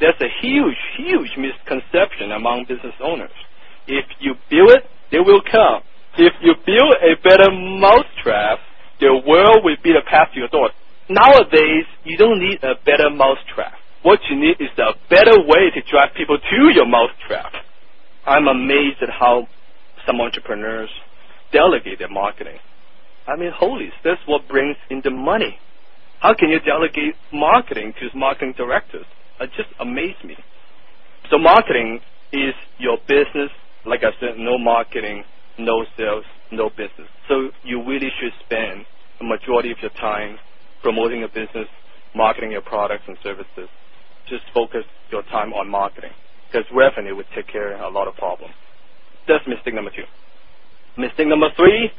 There's 0.03 0.19
a 0.19 0.33
huge, 0.43 0.75
huge 0.99 1.31
misconception 1.38 2.33
among 2.35 2.67
business 2.67 2.99
owners. 2.99 3.31
If 3.87 4.05
you 4.19 4.35
build 4.51 4.75
it, 4.75 4.83
they 5.12 5.21
will 5.23 5.41
come. 5.47 5.87
If 6.19 6.35
you 6.43 6.59
build 6.67 6.99
a 6.99 7.15
better 7.23 7.55
mousetrap, 7.55 8.59
the 8.99 9.15
world 9.23 9.62
will 9.62 9.79
be 9.79 9.95
the 9.95 10.03
path 10.11 10.35
to 10.35 10.41
your 10.41 10.49
door. 10.49 10.71
Nowadays, 11.09 11.87
you 12.03 12.19
don't 12.19 12.41
need 12.43 12.59
a 12.65 12.75
better 12.85 13.11
mousetrap. 13.15 13.79
What 14.03 14.19
you 14.29 14.35
need 14.35 14.59
is 14.59 14.75
a 14.75 14.99
better 15.09 15.38
way 15.47 15.71
to 15.71 15.81
drive 15.87 16.11
people 16.17 16.37
to 16.37 16.61
your 16.75 16.87
mousetrap. 16.87 17.53
I'm 18.27 18.49
amazed 18.49 18.99
at 19.03 19.11
how 19.11 19.47
some 20.05 20.21
entrepreneurs 20.21 20.91
delegate 21.53 22.01
their 22.01 22.11
marketing. 22.11 22.59
I 23.29 23.37
mean, 23.37 23.53
holy, 23.55 23.91
that's 24.03 24.21
what 24.27 24.49
brings 24.49 24.77
in 24.91 25.01
the 25.05 25.11
money. 25.11 25.59
How 26.19 26.35
can 26.35 26.51
you 26.51 26.59
delegate 26.59 27.15
marketing 27.33 27.95
to 28.01 28.19
marketing 28.19 28.55
directors? 28.57 29.07
It 29.43 29.51
just 29.57 29.71
amazed 29.81 30.25
me. 30.25 30.37
So 31.31 31.39
marketing 31.39 32.01
is 32.33 32.55
your 32.79 32.99
business. 33.09 33.51
Like 33.87 34.03
I 34.05 34.13
said, 34.21 34.39
no 34.39 34.59
marketing, 34.59 35.25
no 35.59 35.85
sales, 35.97 36.25
no 36.53 36.71
business. 36.71 37.09
So 37.29 37.51
you 37.65 37.85
really 37.87 38.11
should 38.21 38.33
spend 38.45 38.87
the 39.21 39.27
majority 39.27 39.73
of 39.73 39.79
your 39.83 39.93
time 40.01 40.39
promoting 40.83 41.21
your 41.21 41.31
business, 41.31 41.69
marketing 42.15 42.53
your 42.53 42.63
products 42.63 43.05
and 43.09 43.19
services. 43.23 43.69
Just 44.29 44.45
focus 44.55 44.85
your 45.13 45.23
time 45.25 45.53
on 45.55 45.71
marketing 45.71 46.13
because 46.51 46.67
revenue 46.75 47.17
would 47.17 47.27
take 47.35 47.49
care 47.49 47.75
of 47.75 47.81
a 47.95 47.97
lot 47.99 48.09
of 48.09 48.17
problems. 48.17 48.55
That's 49.29 49.45
mistake 49.49 49.75
number 49.75 49.91
two. 49.91 50.05
Mistake 51.03 51.29
number 51.29 51.49
three, 51.57 51.91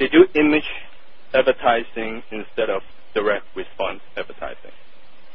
they 0.00 0.08
do 0.08 0.26
image 0.36 0.64
advertising 1.34 2.22
instead 2.32 2.70
of 2.70 2.82
direct 3.14 3.46
response 3.56 4.00
advertising. 4.16 4.72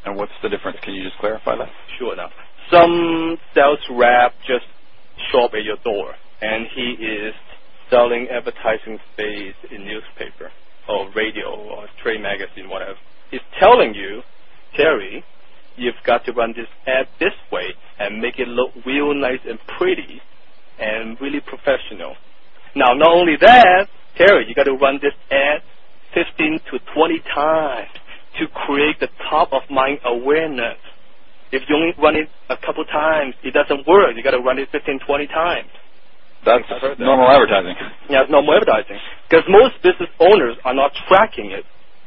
And 0.05 0.17
what's 0.17 0.33
the 0.41 0.49
difference? 0.49 0.77
Can 0.83 0.93
you 0.93 1.03
just 1.03 1.17
clarify 1.17 1.55
that? 1.57 1.69
Sure 1.97 2.13
enough. 2.13 2.31
Some 2.71 3.37
sales 3.53 3.79
rep 3.91 4.33
just 4.47 4.65
show 5.31 5.45
up 5.45 5.51
at 5.53 5.63
your 5.63 5.77
door 5.83 6.13
and 6.41 6.67
he 6.75 6.95
is 7.03 7.33
selling 7.89 8.27
advertising 8.29 8.99
space 9.13 9.55
in 9.71 9.85
newspaper 9.85 10.51
or 10.89 11.09
radio 11.15 11.55
or 11.55 11.87
trade 12.01 12.21
magazine, 12.21 12.69
whatever. 12.69 12.97
It's 13.31 13.43
telling 13.59 13.93
you, 13.93 14.21
Terry, 14.75 15.23
you've 15.77 16.01
got 16.05 16.25
to 16.25 16.33
run 16.33 16.53
this 16.55 16.67
ad 16.87 17.07
this 17.19 17.33
way 17.51 17.73
and 17.99 18.19
make 18.19 18.39
it 18.39 18.47
look 18.47 18.71
real 18.85 19.13
nice 19.13 19.39
and 19.47 19.59
pretty 19.77 20.21
and 20.79 21.19
really 21.21 21.39
professional. 21.39 22.15
Now, 22.75 22.93
not 22.93 23.11
only 23.11 23.37
that, 23.39 23.87
Terry, 24.17 24.45
you 24.47 24.55
got 24.55 24.63
to 24.63 24.73
run 24.73 24.99
this 25.01 25.13
ad 25.31 25.61
15 26.13 26.59
to 26.71 26.79
20 26.93 27.19
times 27.33 27.89
to 28.39 28.47
create 28.47 28.99
the 28.99 29.09
top 29.29 29.53
of 29.53 29.61
mind 29.69 29.99
awareness. 30.05 30.77
If 31.51 31.63
you 31.69 31.75
only 31.75 31.93
run 32.01 32.15
it 32.15 32.29
a 32.49 32.57
couple 32.57 32.83
times, 32.85 33.35
it 33.43 33.53
doesn't 33.53 33.87
work. 33.87 34.15
You 34.15 34.23
got 34.23 34.31
to 34.31 34.39
run 34.39 34.57
it 34.57 34.69
15, 34.71 34.99
20 35.05 35.27
times. 35.27 35.69
That's 36.45 36.67
that. 36.67 36.99
normal 36.99 37.29
advertising. 37.29 37.75
Yeah, 38.09 38.23
it's 38.23 38.31
normal 38.31 38.55
advertising. 38.55 38.97
Because 39.29 39.45
most 39.47 39.75
business 39.81 40.09
owners 40.19 40.57
are 40.65 40.73
not 40.73 40.91
tracking 41.07 41.51
it. 41.51 41.63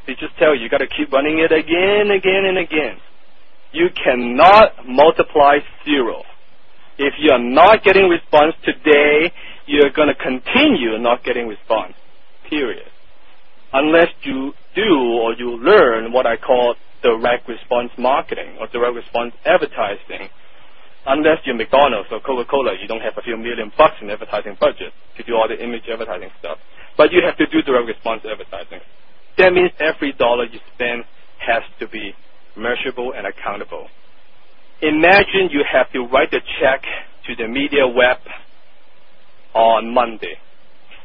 They 0.07 0.15
just 0.15 0.37
tell 0.39 0.55
you, 0.55 0.63
you 0.63 0.69
got 0.69 0.79
to 0.79 0.87
keep 0.87 1.13
running 1.13 1.39
it 1.39 1.53
again, 1.53 2.11
again, 2.11 2.45
and 2.47 2.59
again. 2.59 2.99
You 3.73 3.89
cannot 3.91 4.87
multiply 4.87 5.59
zero. 5.85 6.23
If 6.99 7.15
you're 7.19 7.39
not 7.39 7.83
getting 7.83 8.09
response 8.09 8.55
today, 8.65 9.33
you're 9.67 9.91
going 9.91 10.09
to 10.09 10.15
continue 10.15 10.99
not 10.99 11.25
getting 11.25 11.49
response. 11.49 11.95
Period. 12.49 12.87
Unless 13.73 14.09
you 14.23 14.53
do 14.77 14.93
or 15.25 15.35
you 15.35 15.59
learn 15.59 16.13
what 16.13 16.27
I 16.27 16.37
call 16.39 16.77
direct 17.03 17.49
response 17.49 17.91
marketing 17.99 18.59
or 18.61 18.69
direct 18.69 18.95
response 18.97 19.35
advertising. 19.47 20.31
Unless 21.07 21.39
you're 21.47 21.57
McDonald's 21.57 22.09
or 22.13 22.21
Coca-Cola, 22.21 22.75
you 22.81 22.89
don't 22.89 23.03
have 23.03 23.15
a 23.19 23.23
few 23.23 23.37
million 23.39 23.73
bucks 23.79 23.97
in 24.03 24.11
advertising 24.11 24.57
budget 24.61 24.93
to 25.19 25.25
do 25.25 25.35
all 25.37 25.49
the 25.49 25.63
image 25.63 25.85
advertising 25.93 26.31
stuff. 26.41 26.59
But 26.99 27.13
you 27.13 27.23
have 27.25 27.39
to 27.39 27.47
do 27.49 27.63
direct 27.63 27.89
response 27.89 28.23
advertising. 28.31 28.81
That 29.39 29.53
means 29.55 29.73
every 29.81 30.13
dollar 30.15 30.47
you 30.47 30.61
spend 30.75 31.05
has 31.41 31.63
to 31.81 31.89
be 31.89 32.15
measurable 32.57 33.15
and 33.17 33.27
accountable. 33.27 33.89
Imagine 34.83 35.51
you 35.53 35.65
have 35.71 35.91
to 35.93 36.07
write 36.07 36.33
a 36.35 36.41
check 36.61 36.83
to 37.27 37.37
the 37.37 37.49
media 37.49 37.89
web 37.89 38.19
on 39.55 39.93
Monday. 39.95 40.37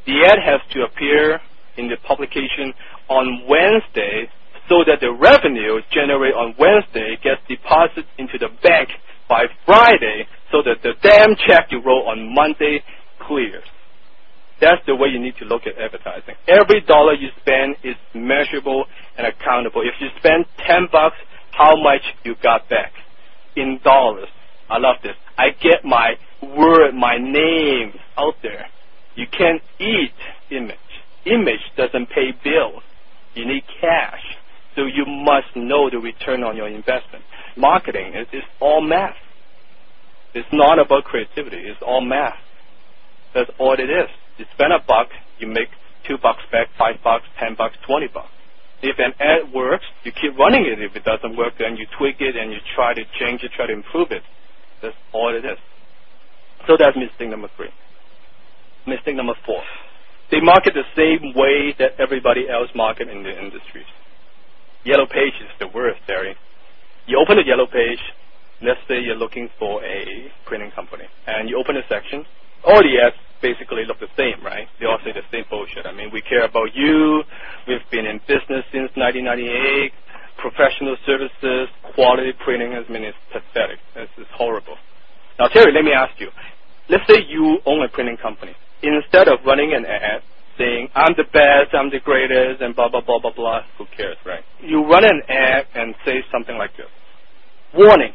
The 0.08 0.26
ad 0.26 0.40
has 0.44 0.62
to 0.74 0.84
appear 0.84 1.42
in 1.78 1.90
the 1.90 1.98
publication 2.08 2.74
on 3.12 3.43
Wednesday 3.47 4.32
so 4.69 4.88
that 4.88 5.04
the 5.04 5.12
revenue 5.12 5.84
generated 5.91 6.36
on 6.36 6.56
Wednesday 6.58 7.19
gets 7.21 7.43
deposited 7.47 8.08
into 8.17 8.38
the 8.39 8.47
bank 8.63 8.88
by 9.28 9.43
Friday 9.65 10.28
so 10.52 10.63
that 10.63 10.80
the 10.82 10.95
damn 11.04 11.36
check 11.47 11.67
you 11.71 11.84
wrote 11.84 12.08
on 12.08 12.34
Monday 12.34 12.80
clears. 13.28 13.67
That's 14.62 14.82
the 14.86 14.95
way 14.95 15.10
you 15.10 15.19
need 15.19 15.36
to 15.39 15.45
look 15.45 15.63
at 15.67 15.78
advertising. 15.78 16.36
Every 16.47 16.82
dollar 16.82 17.13
you 17.13 17.30
spend 17.41 17.76
is 17.84 17.95
measurable 18.13 18.86
and 19.17 19.28
accountable. 19.28 19.82
If 19.82 19.95
you 20.00 20.08
spend 20.19 20.45
10 20.67 20.88
bucks, 20.91 21.17
how 21.52 21.74
much 21.82 22.02
you 22.24 22.36
got 22.41 22.69
back 22.69 22.93
in 23.58 23.80
dollars? 23.84 24.30
I 24.69 24.78
love 24.78 24.97
this. 25.04 25.15
I 25.38 25.50
get 25.62 25.84
my 25.84 26.13
word, 26.41 26.93
my 26.93 27.17
name 27.17 27.93
out 28.17 28.36
there. 28.41 28.67
You 29.15 29.26
can't 29.38 29.62
eat 29.80 30.13
image. 30.52 30.78
Image 31.26 31.62
doesn't 31.76 32.10
pay 32.10 32.32
bills. 32.43 32.84
You 33.36 33.46
need 33.46 33.63
cash. 33.80 34.22
So 34.76 34.86
you 34.86 35.06
must 35.06 35.56
know 35.56 35.89
the 35.89 35.98
return 36.00 36.44
on 36.44 36.56
your 36.56 36.67
investment. 36.67 37.24
Marketing 37.58 38.13
is, 38.13 38.28
is 38.32 38.44
all 38.60 38.82
math. 38.82 39.15
It's 40.34 40.48
not 40.54 40.80
about 40.80 41.04
creativity. 41.04 41.58
It's 41.58 41.82
all 41.82 42.02
math. 42.02 42.38
That's 43.34 43.52
all 43.60 43.74
it 43.74 43.89
is. 43.89 44.10
You 44.38 44.46
spend 44.54 44.74
a 44.74 44.80
buck, 44.80 45.10
you 45.39 45.48
make 45.48 45.67
two 46.08 46.17
bucks 46.17 46.41
back, 46.52 46.67
five 46.78 46.96
bucks, 47.04 47.26
ten 47.39 47.56
bucks, 47.58 47.76
twenty 47.86 48.08
bucks. 48.08 48.32
If 48.82 48.98
an 48.98 49.13
ad 49.20 49.54
works, 49.54 49.86
you 50.04 50.12
keep 50.12 50.38
running 50.38 50.65
it. 50.65 50.82
If 50.82 50.96
it 50.96 51.04
doesn't 51.04 51.38
work, 51.38 51.54
then 51.60 51.78
you 51.78 51.86
tweak 51.98 52.15
it 52.20 52.36
and 52.36 52.52
you 52.52 52.58
try 52.76 52.94
to 52.94 53.04
change 53.20 53.44
it, 53.44 53.52
try 53.56 53.67
to 53.67 53.74
improve 53.74 54.12
it. 54.12 54.24
That's 54.82 54.96
all 55.13 55.36
it 55.36 55.46
is. 55.46 55.58
So 56.67 56.78
that's 56.78 56.98
mistake 56.98 57.30
number 57.30 57.50
three. 57.56 57.70
Mistake 58.88 59.15
number 59.15 59.36
four. 59.46 59.62
They 60.32 60.41
market 60.41 60.74
the 60.74 60.88
same 60.96 61.34
way 61.36 61.76
that 61.80 62.00
everybody 62.00 62.50
else 62.50 62.70
market 62.76 63.10
in 63.10 63.24
the 63.24 63.32
industries. 63.38 63.86
Yellow 64.86 65.06
page 65.08 65.34
is 65.44 65.52
the 65.60 65.67
worst, 65.76 66.00
Terry. 66.08 66.36
You 67.08 67.20
open 67.20 67.38
the 67.38 67.46
yellow 67.46 67.67
page, 67.67 68.00
let's 68.63 68.80
say 68.88 69.02
you're 69.02 69.17
looking 69.20 69.50
for 69.60 69.84
a 69.84 70.32
printing 70.46 70.72
company, 70.72 71.06
and 71.28 71.50
you 71.50 71.58
open 71.60 71.78
a 71.78 71.84
section, 71.89 72.26
all 72.65 72.78
the 72.82 72.96
ads 73.02 73.15
basically 73.41 73.86
look 73.86 74.00
the 74.00 74.10
same, 74.17 74.44
right? 74.46 74.67
They 74.80 74.86
all 74.86 75.00
say 75.04 75.12
the 75.13 75.26
same 75.32 75.46
bullshit. 75.50 75.86
I 75.86 75.94
mean, 75.94 76.12
we 76.13 76.22
care 76.22 76.46
about 76.46 76.70
you, 76.76 77.24
we've 77.67 77.84
been 77.91 78.06
in 78.06 78.20
business 78.28 78.63
since 78.72 78.89
1998, 78.96 79.91
professional 80.38 80.96
services, 81.06 81.70
quality 81.96 82.34
printing, 82.46 82.74
I 82.74 82.86
mean, 82.91 83.04
it's 83.04 83.17
pathetic. 83.34 83.80
It's, 83.98 84.12
it's 84.17 84.32
horrible. 84.38 84.78
Now, 85.39 85.48
Terry, 85.50 85.74
let 85.74 85.84
me 85.84 85.91
ask 85.94 86.13
you. 86.20 86.30
Let's 86.89 87.04
say 87.10 87.26
you 87.28 87.60
own 87.65 87.84
a 87.84 87.89
printing 87.89 88.17
company. 88.17 88.54
Instead 88.84 89.28
of 89.28 89.39
running 89.46 89.74
an 89.74 89.86
ad 89.86 90.22
saying, 90.58 90.89
I'm 90.96 91.13
the 91.17 91.26
best, 91.32 91.74
I'm 91.74 91.89
the 91.89 92.00
greatest, 92.00 92.62
and 92.62 92.76
blah, 92.76 92.89
blah, 92.89 93.02
blah, 93.02 93.20
blah, 93.20 93.34
blah, 93.34 93.62
who 93.78 93.86
cares, 93.96 94.17
right? 94.26 94.44
You 94.62 94.86
run 94.86 95.04
an 95.04 95.22
ad 95.30 95.65
and 95.76 95.96
say 96.06 96.24
something 96.32 96.58
like 96.58 96.76
this. 96.78 96.88
Warning, 97.74 98.13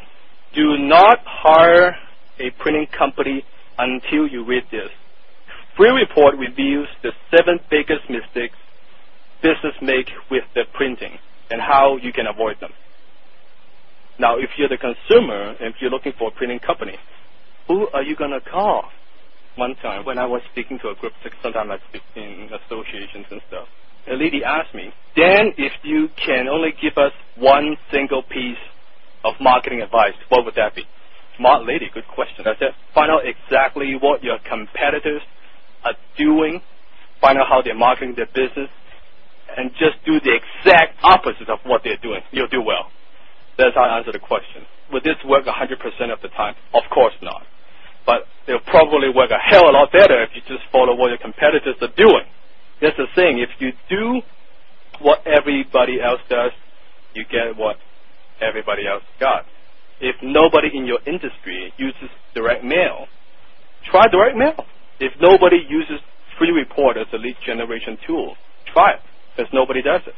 do 0.54 0.76
not 0.78 1.18
hire 1.24 1.96
a 2.38 2.50
printing 2.58 2.86
company 2.96 3.44
until 3.78 4.26
you 4.26 4.44
read 4.44 4.64
this. 4.70 4.90
Free 5.76 5.90
report 5.90 6.36
reviews 6.38 6.88
the 7.02 7.12
seven 7.30 7.60
biggest 7.70 8.08
mistakes 8.08 8.56
business 9.42 9.74
make 9.82 10.08
with 10.30 10.44
their 10.54 10.66
printing 10.74 11.18
and 11.50 11.60
how 11.60 11.96
you 12.02 12.12
can 12.12 12.26
avoid 12.26 12.56
them. 12.60 12.70
Now, 14.18 14.38
if 14.38 14.50
you're 14.56 14.68
the 14.68 14.78
consumer 14.78 15.54
and 15.60 15.74
if 15.74 15.76
you're 15.80 15.90
looking 15.90 16.12
for 16.18 16.28
a 16.28 16.30
printing 16.30 16.58
company, 16.60 16.96
who 17.68 17.88
are 17.92 18.02
you 18.02 18.16
going 18.16 18.30
to 18.30 18.40
call? 18.40 18.84
One 19.56 19.76
time 19.82 20.06
when 20.06 20.18
I 20.18 20.26
was 20.26 20.42
speaking 20.52 20.78
to 20.82 20.90
a 20.90 20.96
group, 20.96 21.12
sometimes 21.42 21.70
I 21.72 21.78
speak 21.90 22.02
in 22.16 22.48
associations 22.54 23.26
and 23.30 23.42
stuff, 23.48 23.68
a 24.08 24.14
lady 24.16 24.44
asked 24.44 24.74
me, 24.74 24.92
Dan, 25.16 25.52
if 25.58 25.72
you 25.84 26.08
can 26.24 26.48
only 26.48 26.72
give 26.82 26.96
us 26.96 27.12
one 27.36 27.76
single 27.92 28.22
piece 28.24 28.60
of 29.24 29.34
marketing 29.40 29.82
advice, 29.82 30.14
what 30.30 30.46
would 30.46 30.56
that 30.56 30.74
be? 30.76 30.84
Smart 31.38 31.66
lady, 31.66 31.90
good 31.94 32.08
question. 32.14 32.46
I 32.48 32.54
said, 32.60 32.72
find 32.94 33.10
out 33.12 33.22
exactly 33.28 33.96
what 34.00 34.24
your 34.24 34.38
competitors 34.48 35.22
are 35.84 35.96
doing, 36.18 36.62
find 37.20 37.38
out 37.38 37.48
how 37.50 37.62
they're 37.62 37.76
marketing 37.76 38.14
their 38.16 38.30
business, 38.34 38.70
and 39.58 39.70
just 39.78 39.98
do 40.06 40.20
the 40.24 40.34
exact 40.36 40.98
opposite 41.04 41.50
of 41.50 41.60
what 41.66 41.82
they're 41.84 42.00
doing. 42.02 42.22
You'll 42.32 42.48
do 42.48 42.62
well. 42.62 42.90
That's 43.58 43.74
how 43.76 43.84
I 43.84 43.98
answer 43.98 44.12
the 44.12 44.20
question. 44.20 44.66
Would 44.92 45.04
this 45.04 45.16
work 45.26 45.44
100% 45.46 46.12
of 46.12 46.20
the 46.22 46.28
time? 46.30 46.54
Of 46.74 46.84
course 46.92 47.14
not. 47.22 47.42
But 48.06 48.26
it'll 48.46 48.60
probably 48.60 49.10
work 49.10 49.30
a 49.30 49.38
hell 49.38 49.68
of 49.68 49.74
a 49.74 49.78
lot 49.78 49.92
better 49.92 50.22
if 50.22 50.30
you 50.34 50.42
just 50.46 50.64
follow 50.70 50.94
what 50.94 51.08
your 51.08 51.18
competitors 51.18 51.76
are 51.82 51.92
doing. 51.96 52.24
That's 52.80 52.96
the 52.96 53.06
thing. 53.14 53.40
If 53.40 53.50
you 53.58 53.72
do 53.90 54.22
what 55.00 55.26
everybody 55.26 56.00
else 56.00 56.20
does, 56.30 56.52
you 57.14 57.24
get 57.30 57.56
what 57.56 57.76
everybody 58.40 58.86
else 58.86 59.02
got. 59.20 59.44
If 60.00 60.16
nobody 60.22 60.68
in 60.74 60.86
your 60.86 61.00
industry 61.06 61.72
uses 61.78 62.10
direct 62.34 62.64
mail, 62.64 63.06
try 63.90 64.06
direct 64.08 64.36
mail. 64.36 64.64
If 65.00 65.12
nobody 65.20 65.58
uses 65.68 66.00
free 66.38 66.50
report 66.50 66.96
as 66.96 67.06
a 67.12 67.16
lead 67.18 67.36
generation 67.44 67.98
tool, 68.06 68.36
try 68.72 68.92
it 68.92 69.00
because 69.34 69.50
nobody 69.52 69.82
does 69.82 70.02
it. 70.06 70.14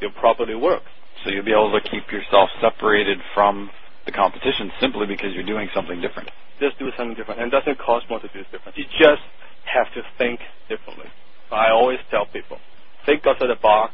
It 0.00 0.12
probably 0.20 0.54
works. 0.54 0.86
So 1.24 1.30
you'll 1.30 1.44
be 1.44 1.52
able 1.52 1.72
to 1.72 1.80
keep 1.90 2.10
yourself 2.12 2.50
separated 2.60 3.18
from 3.34 3.70
the 4.08 4.16
competition 4.16 4.72
simply 4.80 5.06
because 5.06 5.34
you're 5.34 5.44
doing 5.44 5.68
something 5.74 6.00
different. 6.00 6.30
Just 6.58 6.78
do 6.78 6.88
something 6.96 7.14
different, 7.14 7.40
and 7.40 7.52
it 7.52 7.56
doesn't 7.56 7.78
cost 7.78 8.08
more 8.08 8.18
to 8.18 8.28
do 8.28 8.40
different. 8.50 8.76
You 8.78 8.84
just 8.98 9.22
have 9.68 9.92
to 9.92 10.00
think 10.16 10.40
differently. 10.68 11.06
I 11.52 11.70
always 11.70 11.98
tell 12.10 12.24
people, 12.24 12.56
think 13.04 13.26
outside 13.26 13.52
the 13.52 13.60
box, 13.60 13.92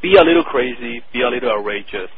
be 0.00 0.14
a 0.14 0.22
little 0.22 0.44
crazy, 0.44 1.02
be 1.12 1.22
a 1.22 1.28
little 1.28 1.50
outrageous, 1.50 2.10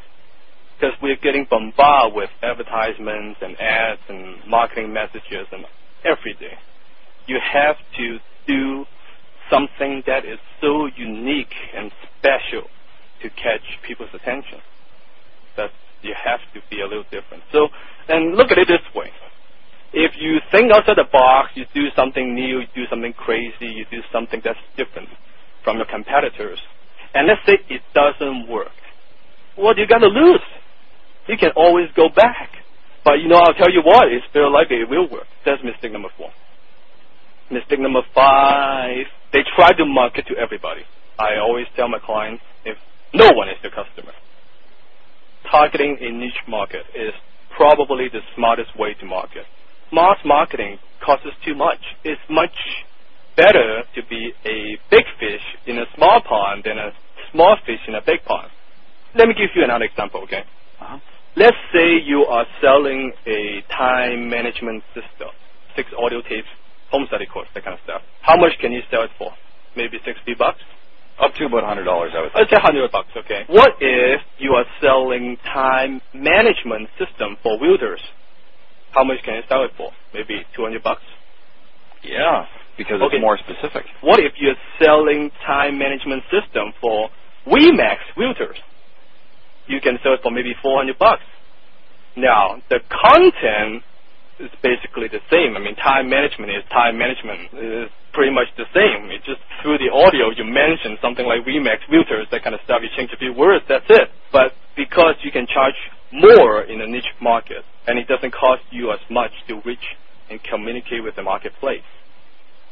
because 0.77 0.93
we're 1.01 1.17
getting 1.17 1.47
bombarded 1.49 2.15
with 2.15 2.31
advertisements 2.43 3.41
and 3.41 3.59
ads 3.59 4.01
and 4.09 4.37
marketing 4.47 4.93
messages 4.93 5.49
and 5.53 5.65
every 6.05 6.35
day. 6.35 6.59
You 7.27 7.41
have 7.41 7.77
to 7.97 8.19
do 8.47 8.85
something 9.51 10.03
that 10.07 10.27
is 10.27 10.39
so 10.61 10.87
unique 10.97 11.55
and 11.75 11.91
special 12.19 12.69
to 13.23 13.31
catch 13.31 13.65
people's 13.87 14.13
attention. 14.13 14.61
That 15.57 15.71
you 16.07 16.15
have 16.17 16.41
to 16.55 16.61
be 16.71 16.81
a 16.81 16.87
little 16.87 17.05
different. 17.11 17.43
So, 17.53 17.69
and 18.09 18.37
look 18.37 18.53
at 18.53 18.59
it 18.59 18.69
this 18.69 18.85
way. 18.95 19.11
If 19.93 20.13
you 20.21 20.41
think 20.53 20.73
outside 20.73 20.97
the 20.99 21.09
box, 21.13 21.51
you 21.55 21.65
do 21.75 21.89
something 21.97 22.35
new, 22.35 22.61
you 22.61 22.67
do 22.75 22.85
something 22.91 23.13
crazy, 23.15 23.67
you 23.67 23.87
do 23.91 24.01
something 24.13 24.41
that's 24.45 24.59
different 24.77 25.09
from 25.65 25.79
your 25.79 25.87
competitors, 25.87 26.61
and 27.15 27.27
let's 27.29 27.41
say 27.47 27.59
it 27.71 27.83
doesn't 27.95 28.49
work. 28.49 28.73
What 29.57 29.79
you 29.79 29.87
got 29.87 29.99
to 29.99 30.09
lose? 30.09 30.41
You 31.29 31.37
can 31.39 31.51
always 31.57 31.89
go 31.97 32.09
back. 32.15 32.51
But 33.05 33.21
you 33.21 33.29
know, 33.29 33.37
I'll 33.39 33.55
tell 33.55 33.71
you 33.73 33.83
what, 33.85 34.13
it's 34.13 34.27
very 34.33 34.51
likely 34.51 34.79
it 34.79 34.91
will 34.91 35.09
work. 35.11 35.27
That's 35.45 35.63
mistake 35.65 35.93
number 35.93 36.09
four. 36.19 36.31
Mistake 37.51 37.81
number 37.81 38.03
five, 38.15 39.07
they 39.33 39.41
try 39.57 39.73
to 39.75 39.87
market 39.87 40.27
to 40.29 40.37
everybody. 40.37 40.83
I 41.19 41.39
always 41.41 41.67
tell 41.77 41.89
my 41.89 41.99
clients 42.05 42.43
if 42.65 42.77
no 43.15 43.31
one 43.35 43.49
is 43.49 43.57
your 43.63 43.73
customer, 43.73 44.13
targeting 45.51 45.99
a 46.01 46.11
niche 46.13 46.43
market 46.49 46.85
is 46.95 47.13
probably 47.57 48.09
the 48.13 48.21
smartest 48.37 48.71
way 48.79 48.95
to 49.01 49.07
market. 49.07 49.45
Mass 49.93 50.19
marketing 50.25 50.79
costs 51.05 51.27
too 51.45 51.55
much. 51.55 51.81
It's 52.05 52.21
much 52.31 52.55
better 53.37 53.83
to 53.95 54.01
be 54.09 54.33
a 54.45 54.79
big 54.91 55.05
fish 55.21 55.43
in 55.67 55.79
a 55.79 55.85
small 55.97 56.21
pond 56.29 56.65
than 56.65 56.79
a 56.79 56.91
small 57.33 57.57
fish 57.67 57.81
in 57.89 57.95
a 57.95 58.03
big 58.05 58.25
pond. 58.27 58.49
Let 59.15 59.29
me 59.29 59.35
give 59.35 59.51
you 59.55 59.65
another 59.65 59.85
example, 59.85 60.23
okay? 60.25 60.43
Uh-huh. 60.81 60.99
Let's 61.37 61.57
say 61.73 62.01
you 62.05 62.25
are 62.29 62.47
selling 62.63 63.13
a 63.27 63.63
time 63.77 64.29
management 64.29 64.83
system, 64.95 65.29
six 65.77 65.89
audio 65.99 66.23
tapes, 66.23 66.49
home 66.91 67.05
study 67.09 67.27
course, 67.27 67.49
that 67.55 67.65
kind 67.65 67.75
of 67.75 67.81
stuff. 67.85 68.03
How 68.23 68.37
much 68.37 68.53
can 68.61 68.73
you 68.73 68.81
sell 68.91 69.03
it 69.05 69.11
for? 69.19 69.31
Maybe 69.77 69.99
60 70.05 70.35
bucks? 70.39 70.61
Up 71.21 71.35
to 71.35 71.47
about 71.47 71.65
$100, 71.65 71.87
I 71.89 72.21
would 72.23 72.33
say. 72.33 72.39
Let's 72.41 72.51
say 72.51 72.57
100 72.63 72.93
bucks, 72.93 73.09
okay. 73.17 73.45
What 73.49 73.75
if 73.81 74.21
you 74.39 74.53
are 74.53 74.67
selling 74.83 75.37
time 75.53 76.01
management 76.15 76.89
system 76.99 77.37
for 77.43 77.59
wielders? 77.61 78.01
How 78.93 79.05
much 79.05 79.19
can 79.25 79.35
you 79.37 79.43
sell 79.49 79.65
it 79.65 79.73
for? 79.77 79.91
Maybe 80.15 80.45
200 80.57 80.83
bucks? 80.83 81.03
Yeah, 82.03 82.47
because 82.79 83.01
Okay. 83.03 83.17
it's 83.17 83.23
more 83.23 83.39
specific. 83.39 83.87
What 84.03 84.21
if 84.21 84.33
you're 84.39 84.57
selling 84.79 85.31
time 85.47 85.79
management 85.79 86.25
system 86.31 86.73
for 86.81 87.11
Remax 87.47 87.99
wielders? 88.17 88.59
You 89.69 89.81
can 89.81 89.99
sell 90.03 90.15
it 90.15 90.21
for 90.23 90.31
maybe 90.31 90.55
400 90.63 90.99
bucks. 90.99 91.25
Now, 92.17 92.63
the 92.71 92.81
content 92.91 93.83
is 94.41 94.51
basically 94.63 95.09
the 95.09 95.21
same. 95.31 95.57
I 95.57 95.61
mean, 95.61 95.77
time 95.77 96.09
management 96.09 96.51
is 96.53 96.65
time 96.73 96.99
management. 96.99 97.41
It's 97.53 97.93
pretty 98.17 98.33
much 98.33 98.49
the 98.57 98.65
same. 98.73 99.13
It's 99.13 99.29
just 99.29 99.45
through 99.61 99.77
the 99.77 99.93
audio, 99.93 100.33
you 100.33 100.49
mention 100.49 100.97
something 101.05 101.29
like 101.29 101.45
Remax 101.45 101.85
filters, 101.85 102.27
that 102.33 102.41
kind 102.43 102.57
of 102.57 102.65
stuff. 102.65 102.81
You 102.81 102.89
change 102.97 103.13
a 103.13 103.21
few 103.21 103.37
words, 103.37 103.63
that's 103.69 103.85
it. 103.93 104.09
But 104.33 104.57
because 104.75 105.21
you 105.21 105.31
can 105.31 105.47
charge 105.47 105.77
more 106.11 106.65
in 106.65 106.81
a 106.81 106.89
niche 106.89 107.13
market, 107.21 107.61
and 107.87 108.01
it 108.01 108.09
doesn't 108.09 108.33
cost 108.33 108.65
you 108.73 108.91
as 108.91 108.99
much 109.13 109.31
to 109.49 109.61
reach 109.69 109.85
and 110.33 110.41
communicate 110.43 111.05
with 111.05 111.15
the 111.15 111.23
marketplace, 111.23 111.85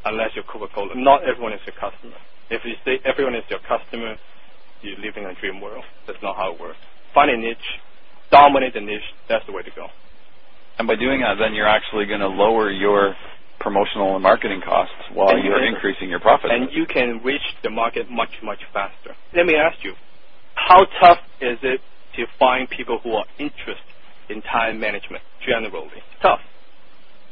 unless 0.05 0.33
you're 0.35 0.49
Coca-Cola. 0.49 0.97
Not 0.97 1.29
everyone 1.29 1.53
is 1.53 1.61
your 1.69 1.77
customer. 1.77 2.17
If 2.51 2.65
you 2.65 2.75
say 2.85 2.99
everyone 3.05 3.37
is 3.37 3.45
your 3.53 3.61
customer, 3.61 4.17
you 4.81 4.97
live 4.97 5.17
in 5.17 5.25
a 5.29 5.35
dream 5.37 5.61
world. 5.61 5.85
That's 6.07 6.21
not 6.23 6.37
how 6.37 6.55
it 6.55 6.61
works. 6.61 6.81
Find 7.13 7.31
a 7.31 7.37
niche, 7.37 7.69
dominate 8.33 8.75
the 8.75 8.81
niche. 8.81 9.13
That's 9.29 9.45
the 9.47 9.53
way 9.53 9.63
to 9.63 9.71
go. 9.77 9.89
And 10.79 10.89
by 10.89 10.97
doing 10.97 11.21
that, 11.21 11.37
then 11.39 11.55
you're 11.55 11.69
actually 11.69 12.07
going 12.07 12.21
to 12.21 12.29
lower 12.29 12.71
your 12.71 13.15
promotional 13.65 14.15
and 14.15 14.23
marketing 14.23 14.61
costs 14.61 14.95
while 15.15 15.31
And 15.35 15.43
you 15.43 15.51
you're 15.51 15.65
increasing 15.65 16.11
your 16.11 16.21
profit. 16.21 16.51
and 16.53 16.69
you 16.71 16.85
can 16.87 17.21
reach 17.25 17.43
the 17.65 17.71
market 17.71 18.11
much, 18.11 18.31
much 18.43 18.61
faster. 18.73 19.17
Let 19.35 19.47
me 19.47 19.57
ask 19.57 19.83
you, 19.83 19.95
how 20.55 20.85
tough 21.01 21.19
is 21.41 21.59
it 21.63 21.81
to 22.17 22.27
find 22.39 22.69
people 22.69 23.01
who 23.03 23.15
are 23.15 23.25
interested 23.39 23.91
in 24.29 24.43
time 24.43 24.79
management 24.79 25.25
generally? 25.45 26.03
Tough. 26.21 26.41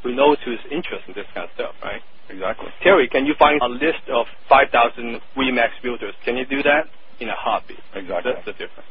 Who 0.01 0.13
knows 0.15 0.37
who's 0.43 0.59
interested 0.71 1.09
in 1.09 1.13
this 1.13 1.27
kind 1.33 1.45
of 1.45 1.51
stuff, 1.55 1.75
right? 1.83 2.01
exactly. 2.29 2.67
Terry, 2.81 3.07
can 3.07 3.25
you 3.25 3.35
find 3.37 3.61
a 3.61 3.67
list 3.67 4.03
of 4.11 4.25
5,000 4.49 5.21
Remax 5.37 5.69
builders? 5.83 6.15
Can 6.25 6.35
you 6.35 6.45
do 6.45 6.63
that? 6.63 6.87
In 7.19 7.29
a 7.29 7.35
heartbeat. 7.35 7.79
Exactly. 7.93 8.33
That's 8.33 8.45
the 8.45 8.53
difference. 8.53 8.89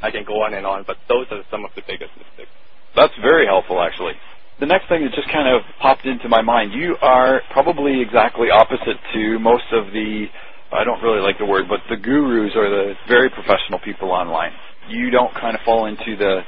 I 0.00 0.10
can 0.10 0.24
go 0.24 0.42
on 0.42 0.54
and 0.54 0.64
on, 0.64 0.84
but 0.86 0.96
those 1.08 1.26
are 1.32 1.42
some 1.50 1.64
of 1.64 1.72
the 1.74 1.82
biggest 1.86 2.12
mistakes. 2.16 2.50
That's 2.94 3.12
very 3.20 3.46
helpful, 3.46 3.80
actually. 3.82 4.14
The 4.60 4.66
next 4.66 4.88
thing 4.88 5.02
that 5.02 5.12
just 5.14 5.28
kind 5.30 5.48
of 5.48 5.62
popped 5.80 6.06
into 6.06 6.28
my 6.28 6.40
mind, 6.40 6.72
you 6.72 6.96
are 7.02 7.42
probably 7.50 8.00
exactly 8.00 8.50
opposite 8.50 8.98
to 9.12 9.38
most 9.38 9.64
of 9.72 9.92
the, 9.92 10.26
I 10.72 10.84
don't 10.84 11.02
really 11.02 11.20
like 11.20 11.38
the 11.38 11.44
word, 11.44 11.66
but 11.68 11.80
the 11.90 11.96
gurus 11.96 12.52
or 12.54 12.70
the 12.70 12.94
very 13.08 13.30
professional 13.30 13.80
people 13.80 14.12
online. 14.12 14.52
You 14.88 15.10
don't 15.10 15.34
kind 15.34 15.56
of 15.56 15.62
fall 15.62 15.86
into 15.86 16.16
the 16.16 16.42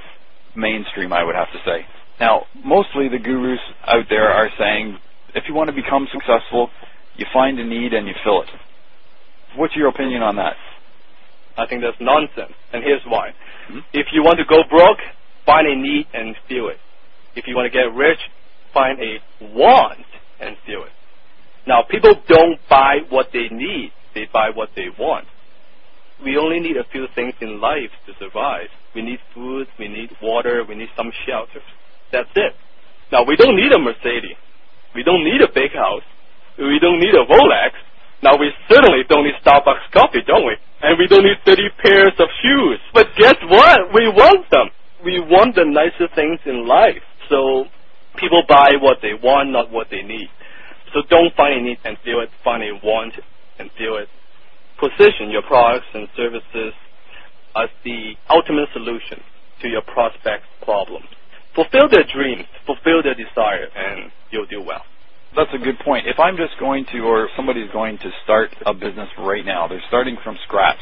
mainstream, 0.54 1.12
I 1.12 1.24
would 1.24 1.34
have 1.34 1.50
to 1.52 1.58
say. 1.64 1.84
Now, 2.20 2.46
mostly 2.64 3.08
the 3.08 3.18
gurus 3.18 3.60
out 3.86 4.06
there 4.08 4.28
are 4.30 4.50
saying, 4.58 4.98
if 5.34 5.44
you 5.48 5.54
want 5.54 5.68
to 5.68 5.74
become 5.74 6.06
successful, 6.12 6.70
you 7.16 7.26
find 7.32 7.58
a 7.58 7.64
need 7.64 7.92
and 7.92 8.06
you 8.06 8.14
fill 8.22 8.42
it. 8.42 8.48
What's 9.56 9.74
your 9.74 9.88
opinion 9.88 10.22
on 10.22 10.36
that? 10.36 10.56
I 11.58 11.66
think 11.66 11.82
that's 11.82 11.96
nonsense, 12.00 12.52
and 12.72 12.84
here's 12.84 13.04
why. 13.06 13.32
Mhm. 13.70 13.82
If 13.92 14.12
you 14.12 14.22
want 14.22 14.38
to 14.38 14.44
go 14.44 14.62
broke, 14.64 15.00
find 15.44 15.66
a 15.66 15.74
need 15.74 16.06
and 16.12 16.36
fill 16.48 16.68
it. 16.68 16.78
If 17.36 17.46
you 17.46 17.54
want 17.54 17.70
to 17.70 17.78
get 17.78 17.94
rich, 17.94 18.18
find 18.72 18.98
a 18.98 19.20
want 19.54 20.04
and 20.40 20.56
steal 20.64 20.82
it. 20.82 20.92
Now, 21.66 21.84
people 21.88 22.14
don't 22.26 22.58
buy 22.70 23.04
what 23.10 23.28
they 23.32 23.48
need, 23.50 23.92
they 24.14 24.26
buy 24.32 24.50
what 24.54 24.70
they 24.74 24.88
want. 24.98 25.26
We 26.24 26.38
only 26.38 26.60
need 26.60 26.76
a 26.76 26.88
few 26.90 27.06
things 27.14 27.34
in 27.40 27.60
life 27.60 27.92
to 28.06 28.12
survive. 28.18 28.72
We 28.94 29.02
need 29.02 29.18
food, 29.34 29.66
we 29.78 29.88
need 29.88 30.10
water, 30.22 30.64
we 30.66 30.74
need 30.74 30.88
some 30.96 31.12
shelter. 31.26 31.60
That's 32.10 32.30
it. 32.34 32.54
Now, 33.12 33.24
we 33.24 33.36
don't 33.36 33.54
need 33.54 33.72
a 33.72 33.78
Mercedes. 33.78 34.40
We 34.94 35.02
don't 35.02 35.22
need 35.22 35.42
a 35.42 35.52
big 35.52 35.76
house. 35.76 36.06
We 36.56 36.80
don't 36.80 36.98
need 36.98 37.12
a 37.12 37.28
Rolex. 37.28 37.76
Now, 38.22 38.32
we 38.40 38.48
certainly 38.72 39.04
don't 39.10 39.24
need 39.24 39.36
Starbucks 39.44 39.92
coffee, 39.92 40.24
don't 40.26 40.46
we? 40.46 40.56
And 40.80 40.96
we 40.98 41.06
don't 41.06 41.24
need 41.24 41.36
30 41.44 41.62
pairs 41.84 42.16
of 42.18 42.28
shoes. 42.40 42.80
But 42.94 43.08
guess 43.18 43.36
what? 43.50 43.92
We 43.92 44.08
want 44.08 44.48
them. 44.50 44.72
We 45.04 45.20
want 45.20 45.54
the 45.54 45.64
nicer 45.68 46.08
things 46.14 46.40
in 46.46 46.66
life. 46.66 47.04
So 47.30 47.64
people 48.18 48.42
buy 48.48 48.72
what 48.80 48.98
they 49.02 49.14
want, 49.14 49.50
not 49.50 49.70
what 49.70 49.88
they 49.90 50.02
need. 50.02 50.28
So 50.94 51.02
don't 51.10 51.34
find 51.36 51.60
a 51.60 51.62
need 51.62 51.78
and 51.84 51.96
feel 52.04 52.20
it. 52.20 52.30
Find 52.44 52.62
a 52.62 52.74
want 52.84 53.14
and 53.58 53.70
feel 53.78 53.96
it. 53.96 54.08
Position 54.80 55.30
your 55.30 55.42
products 55.42 55.86
and 55.94 56.08
services 56.16 56.74
as 57.56 57.68
the 57.84 58.14
ultimate 58.30 58.68
solution 58.72 59.20
to 59.62 59.68
your 59.68 59.82
prospects' 59.82 60.46
problems. 60.62 61.06
Fulfill 61.54 61.88
their 61.90 62.04
dreams, 62.14 62.44
fulfill 62.66 63.02
their 63.02 63.14
desire, 63.14 63.68
and 63.74 64.12
you'll 64.30 64.46
do 64.46 64.62
well. 64.62 64.82
That's 65.36 65.52
a 65.54 65.58
good 65.58 65.78
point. 65.84 66.06
If 66.06 66.18
I'm 66.20 66.36
just 66.36 66.58
going 66.60 66.86
to, 66.92 67.00
or 67.00 67.28
somebody's 67.36 67.70
going 67.72 67.98
to 67.98 68.10
start 68.24 68.50
a 68.66 68.74
business 68.74 69.08
right 69.18 69.44
now, 69.44 69.68
they're 69.68 69.82
starting 69.88 70.16
from 70.24 70.36
scratch, 70.46 70.80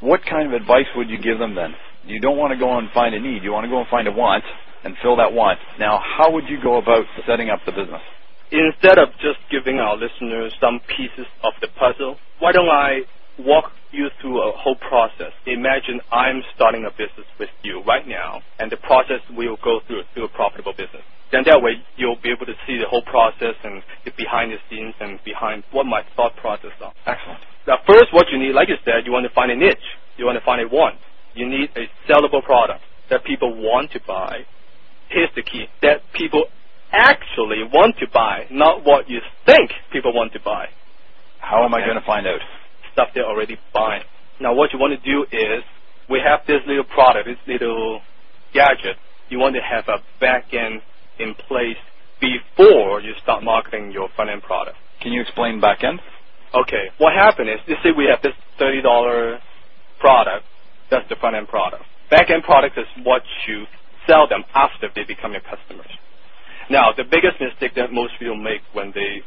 what 0.00 0.20
kind 0.28 0.48
of 0.52 0.60
advice 0.60 0.86
would 0.96 1.10
you 1.10 1.18
give 1.18 1.38
them 1.38 1.54
then? 1.54 1.74
You 2.04 2.20
don't 2.20 2.38
want 2.38 2.52
to 2.52 2.58
go 2.58 2.78
and 2.78 2.90
find 2.92 3.14
a 3.14 3.20
need. 3.20 3.44
You 3.44 3.52
want 3.52 3.64
to 3.64 3.70
go 3.70 3.80
and 3.80 3.88
find 3.88 4.08
a 4.08 4.12
want 4.12 4.44
and 4.84 4.96
fill 5.02 5.16
that 5.16 5.32
want. 5.32 5.58
Now, 5.78 5.98
how 6.02 6.30
would 6.32 6.48
you 6.48 6.60
go 6.62 6.76
about 6.76 7.04
setting 7.26 7.50
up 7.50 7.60
the 7.66 7.72
business? 7.72 8.02
Instead 8.50 8.98
of 8.98 9.08
just 9.20 9.40
giving 9.50 9.78
our 9.78 9.96
listeners 9.96 10.52
some 10.60 10.80
pieces 10.96 11.26
of 11.42 11.52
the 11.60 11.68
puzzle, 11.68 12.18
why 12.38 12.52
don't 12.52 12.68
I 12.68 13.00
walk 13.38 13.72
you 13.92 14.08
through 14.20 14.42
a 14.42 14.52
whole 14.56 14.76
process? 14.76 15.32
Imagine 15.46 16.00
I'm 16.12 16.42
starting 16.54 16.84
a 16.84 16.90
business 16.90 17.26
with 17.38 17.48
you 17.62 17.82
right 17.86 18.06
now, 18.06 18.42
and 18.58 18.70
the 18.70 18.76
process 18.76 19.20
we'll 19.32 19.56
go 19.64 19.80
through 19.86 20.02
through 20.12 20.24
a 20.24 20.28
profitable 20.28 20.72
business. 20.72 21.02
Then 21.32 21.44
that 21.46 21.62
way 21.62 21.80
you'll 21.96 22.20
be 22.22 22.30
able 22.30 22.44
to 22.44 22.52
see 22.66 22.76
the 22.76 22.86
whole 22.86 23.02
process 23.08 23.56
and 23.64 23.82
the 24.04 24.12
behind 24.18 24.52
the 24.52 24.58
scenes 24.68 24.94
and 25.00 25.18
behind 25.24 25.64
what 25.72 25.84
my 25.86 26.04
thought 26.14 26.36
process 26.36 26.76
are. 26.82 26.92
Excellent. 27.06 27.40
Now, 27.66 27.78
first, 27.86 28.12
what 28.12 28.28
you 28.30 28.38
need, 28.38 28.52
like 28.52 28.68
you 28.68 28.76
said, 28.84 29.06
you 29.06 29.12
want 29.12 29.24
to 29.24 29.32
find 29.32 29.50
a 29.50 29.56
niche. 29.56 29.96
You 30.18 30.26
want 30.26 30.36
to 30.38 30.44
find 30.44 30.60
a 30.60 30.68
want. 30.68 30.96
You 31.34 31.48
need 31.48 31.70
a 31.74 31.88
sellable 32.06 32.42
product 32.44 32.82
that 33.08 33.24
people 33.24 33.54
want 33.56 33.90
to 33.92 34.00
buy. 34.06 34.44
Here's 35.12 35.30
the 35.36 35.42
key: 35.42 35.66
that 35.82 36.00
people 36.14 36.44
actually 36.92 37.64
want 37.72 37.96
to 37.98 38.06
buy, 38.12 38.46
not 38.50 38.84
what 38.84 39.08
you 39.08 39.20
think 39.46 39.70
people 39.92 40.12
want 40.14 40.32
to 40.32 40.40
buy. 40.40 40.66
How 41.40 41.64
am 41.64 41.74
I 41.74 41.80
going 41.80 41.98
to 41.98 42.06
find 42.06 42.26
out? 42.26 42.40
Stuff 42.92 43.08
they're 43.14 43.26
already 43.26 43.58
buying. 43.72 44.02
Now, 44.40 44.54
what 44.54 44.72
you 44.72 44.78
want 44.78 44.92
to 44.92 45.04
do 45.04 45.24
is, 45.32 45.62
we 46.08 46.20
have 46.24 46.40
this 46.46 46.60
little 46.66 46.84
product, 46.84 47.28
this 47.28 47.38
little 47.46 48.00
gadget. 48.52 48.96
You 49.28 49.38
want 49.38 49.54
to 49.56 49.62
have 49.62 49.84
a 49.88 49.98
back 50.20 50.52
end 50.52 50.82
in 51.18 51.34
place 51.34 51.80
before 52.20 53.00
you 53.00 53.12
start 53.22 53.42
marketing 53.42 53.92
your 53.92 54.08
front 54.14 54.30
end 54.30 54.42
product. 54.42 54.76
Can 55.00 55.12
you 55.12 55.20
explain 55.20 55.60
back 55.60 55.82
end? 55.82 56.00
Okay, 56.54 56.90
what 56.98 57.12
happened 57.14 57.48
is, 57.48 57.58
let's 57.66 57.82
say 57.82 57.90
we 57.96 58.06
have 58.10 58.20
this 58.22 58.36
$30 58.60 59.38
product, 60.00 60.44
that's 60.90 61.08
the 61.08 61.16
front 61.16 61.36
end 61.36 61.48
product. 61.48 61.82
Back 62.10 62.30
end 62.30 62.42
product 62.42 62.76
is 62.76 62.86
what 63.04 63.22
you 63.48 63.64
sell 64.06 64.28
them 64.28 64.44
after 64.54 64.88
they 64.94 65.04
become 65.04 65.32
your 65.32 65.42
customers. 65.42 65.90
Now, 66.70 66.92
the 66.96 67.04
biggest 67.04 67.40
mistake 67.40 67.74
that 67.76 67.92
most 67.92 68.14
people 68.18 68.36
make 68.36 68.62
when 68.72 68.92
they 68.94 69.22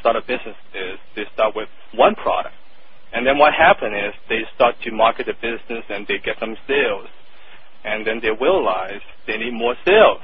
start 0.00 0.16
a 0.16 0.20
business 0.20 0.56
is 0.74 0.98
they 1.14 1.24
start 1.32 1.54
with 1.54 1.68
one 1.94 2.14
product. 2.14 2.54
And 3.12 3.26
then 3.26 3.38
what 3.38 3.52
happens 3.54 3.94
is 3.94 4.12
they 4.28 4.42
start 4.54 4.76
to 4.82 4.90
market 4.90 5.26
the 5.26 5.34
business 5.34 5.84
and 5.88 6.06
they 6.08 6.18
get 6.18 6.36
some 6.40 6.56
sales. 6.66 7.08
And 7.84 8.06
then 8.06 8.20
they 8.22 8.30
realize 8.30 9.00
they 9.26 9.36
need 9.38 9.52
more 9.54 9.76
sales. 9.86 10.20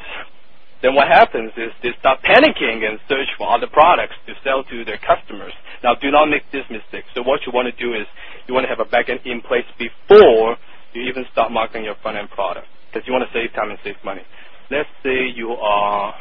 Then 0.82 0.94
what 0.94 1.08
happens 1.08 1.52
is 1.56 1.70
they 1.82 1.90
start 1.98 2.22
panicking 2.22 2.86
and 2.86 2.98
search 3.08 3.28
for 3.36 3.50
other 3.50 3.66
products 3.66 4.14
to 4.26 4.34
sell 4.44 4.62
to 4.64 4.84
their 4.84 4.98
customers. 4.98 5.52
Now, 5.82 5.94
do 5.94 6.10
not 6.10 6.26
make 6.26 6.50
this 6.52 6.64
mistake. 6.70 7.04
So 7.14 7.22
what 7.22 7.40
you 7.46 7.52
want 7.52 7.66
to 7.66 7.76
do 7.82 7.94
is 7.94 8.06
you 8.46 8.54
want 8.54 8.64
to 8.64 8.70
have 8.70 8.80
a 8.80 8.88
backend 8.88 9.26
in 9.26 9.42
place 9.42 9.66
before 9.78 10.56
you 10.94 11.02
even 11.02 11.26
start 11.32 11.52
marketing 11.52 11.84
your 11.84 11.96
front 12.02 12.16
end 12.16 12.30
product 12.30 12.66
because 12.90 13.06
you 13.06 13.12
want 13.12 13.24
to 13.28 13.32
save 13.32 13.52
time 13.54 13.70
and 13.70 13.78
save 13.84 13.96
money. 14.04 14.22
Let's 14.70 14.88
say 15.02 15.28
you 15.34 15.50
are 15.52 16.14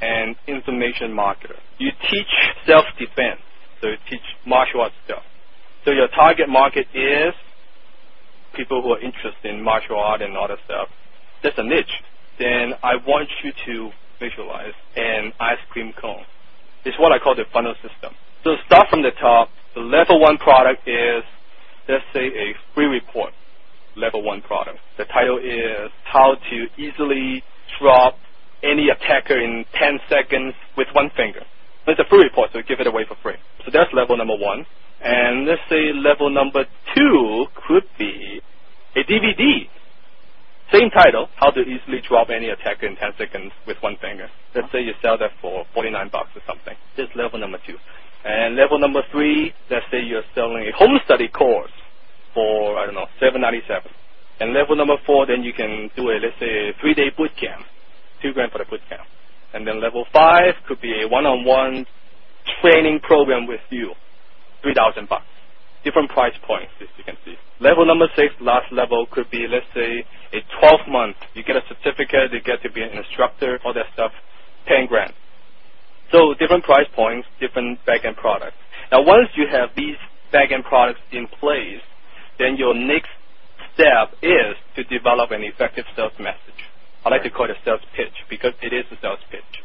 an 0.00 0.34
information 0.46 1.12
marketer. 1.12 1.56
You 1.78 1.90
teach 2.10 2.32
self-defense, 2.66 3.40
so 3.80 3.88
you 3.88 3.96
teach 4.08 4.24
martial 4.46 4.80
arts 4.82 4.94
stuff. 5.04 5.22
So 5.84 5.92
your 5.92 6.08
target 6.08 6.48
market 6.48 6.86
is 6.94 7.34
people 8.54 8.82
who 8.82 8.92
are 8.92 9.00
interested 9.00 9.44
in 9.44 9.62
martial 9.62 9.98
art 9.98 10.22
and 10.22 10.36
all 10.36 10.48
that 10.48 10.58
stuff. 10.64 10.88
That's 11.42 11.56
a 11.58 11.62
niche. 11.64 12.02
Then 12.38 12.74
I 12.82 12.96
want 13.06 13.28
you 13.44 13.52
to 13.66 13.90
visualize 14.18 14.74
an 14.96 15.32
ice 15.40 15.58
cream 15.70 15.92
cone. 16.00 16.24
It's 16.84 16.98
what 16.98 17.12
I 17.12 17.18
call 17.18 17.34
the 17.34 17.44
funnel 17.52 17.74
system. 17.74 18.14
So 18.44 18.56
start 18.66 18.88
from 18.88 19.02
the 19.02 19.12
top. 19.20 19.50
The 19.74 19.80
level 19.80 20.20
one 20.20 20.38
product 20.38 20.88
is, 20.88 21.22
let's 21.88 22.04
say, 22.12 22.26
a 22.26 22.54
free 22.74 22.86
report. 22.86 23.32
Level 24.00 24.22
one 24.22 24.40
product. 24.40 24.78
The 24.96 25.04
title 25.04 25.36
is 25.36 25.92
How 26.04 26.32
to 26.34 26.56
Easily 26.80 27.44
Drop 27.78 28.16
Any 28.64 28.88
Attacker 28.88 29.38
in 29.38 29.66
10 29.78 30.00
Seconds 30.08 30.54
with 30.74 30.88
One 30.94 31.10
Finger. 31.14 31.44
It's 31.86 32.00
a 32.00 32.08
free 32.08 32.24
report, 32.24 32.48
so 32.54 32.60
give 32.66 32.80
it 32.80 32.86
away 32.86 33.04
for 33.06 33.16
free. 33.22 33.36
So 33.64 33.70
that's 33.70 33.92
level 33.92 34.16
number 34.16 34.36
one. 34.36 34.64
And 35.04 35.44
let's 35.46 35.60
say 35.68 35.92
level 35.92 36.30
number 36.30 36.64
two 36.96 37.44
could 37.68 37.84
be 37.98 38.40
a 38.96 39.04
DVD. 39.04 39.68
Same 40.72 40.88
title, 40.88 41.28
How 41.36 41.50
to 41.50 41.60
Easily 41.60 42.00
Drop 42.08 42.30
Any 42.30 42.48
Attacker 42.48 42.86
in 42.86 42.96
10 42.96 43.12
Seconds 43.18 43.52
with 43.66 43.76
One 43.82 43.96
Finger. 44.00 44.30
Let's 44.54 44.72
say 44.72 44.80
you 44.80 44.94
sell 45.02 45.18
that 45.18 45.32
for 45.42 45.66
49 45.74 46.08
bucks 46.10 46.30
or 46.34 46.40
something. 46.46 46.74
This 46.96 47.04
is 47.04 47.16
level 47.16 47.38
number 47.38 47.58
two. 47.66 47.76
And 48.24 48.56
level 48.56 48.78
number 48.78 49.02
three, 49.12 49.52
let's 49.70 49.84
say 49.90 50.00
you're 50.00 50.24
selling 50.34 50.64
a 50.64 50.72
home 50.72 50.98
study 51.04 51.28
course 51.28 51.72
for, 52.34 52.78
I 52.78 52.86
don't 52.86 52.94
know, 52.94 53.08
797. 53.20 53.90
And 54.40 54.54
level 54.54 54.76
number 54.76 54.96
four, 55.06 55.26
then 55.26 55.42
you 55.44 55.52
can 55.52 55.90
do 55.96 56.10
a, 56.10 56.16
let's 56.22 56.38
say, 56.40 56.74
three-day 56.80 57.12
boot 57.16 57.32
camp. 57.40 57.64
Two 58.22 58.32
grand 58.32 58.52
for 58.52 58.58
the 58.58 58.66
boot 58.70 58.80
camp. 58.88 59.06
And 59.54 59.66
then 59.66 59.80
level 59.82 60.04
five 60.12 60.54
could 60.68 60.80
be 60.80 61.02
a 61.02 61.08
one-on-one 61.08 61.86
training 62.62 63.00
program 63.02 63.46
with 63.46 63.60
you. 63.70 63.92
3,000 64.62 65.08
bucks. 65.08 65.24
Different 65.84 66.10
price 66.10 66.34
points, 66.46 66.72
as 66.82 66.88
you 66.98 67.04
can 67.04 67.16
see. 67.24 67.36
Level 67.60 67.86
number 67.86 68.08
six, 68.16 68.34
last 68.40 68.72
level, 68.72 69.06
could 69.12 69.30
be, 69.30 69.46
let's 69.50 69.66
say, 69.74 70.04
a 70.34 70.40
12 70.60 70.88
month. 70.90 71.16
You 71.34 71.44
get 71.44 71.56
a 71.56 71.62
certificate, 71.68 72.32
you 72.32 72.42
get 72.42 72.62
to 72.62 72.72
be 72.72 72.82
an 72.82 72.90
instructor, 72.98 73.60
all 73.64 73.74
that 73.74 73.86
stuff, 73.94 74.12
10 74.68 74.86
grand. 74.88 75.14
So 76.12 76.34
different 76.40 76.64
price 76.64 76.88
points, 76.96 77.28
different 77.40 77.84
back-end 77.86 78.16
products. 78.16 78.56
Now, 78.92 79.02
once 79.04 79.28
you 79.36 79.46
have 79.50 79.70
these 79.76 79.96
back-end 80.32 80.64
products 80.64 81.00
in 81.12 81.28
place, 81.40 81.80
then 82.40 82.56
your 82.56 82.74
next 82.74 83.12
step 83.74 84.16
is 84.22 84.56
to 84.76 84.84
develop 84.84 85.30
an 85.30 85.44
effective 85.44 85.84
sales 85.94 86.16
message. 86.18 86.60
I 87.04 87.10
like 87.10 87.22
to 87.22 87.30
call 87.30 87.46
it 87.46 87.52
a 87.52 87.60
sales 87.64 87.84
pitch 87.94 88.12
because 88.28 88.52
it 88.62 88.72
is 88.72 88.84
a 88.90 88.96
sales 89.00 89.20
pitch. 89.30 89.62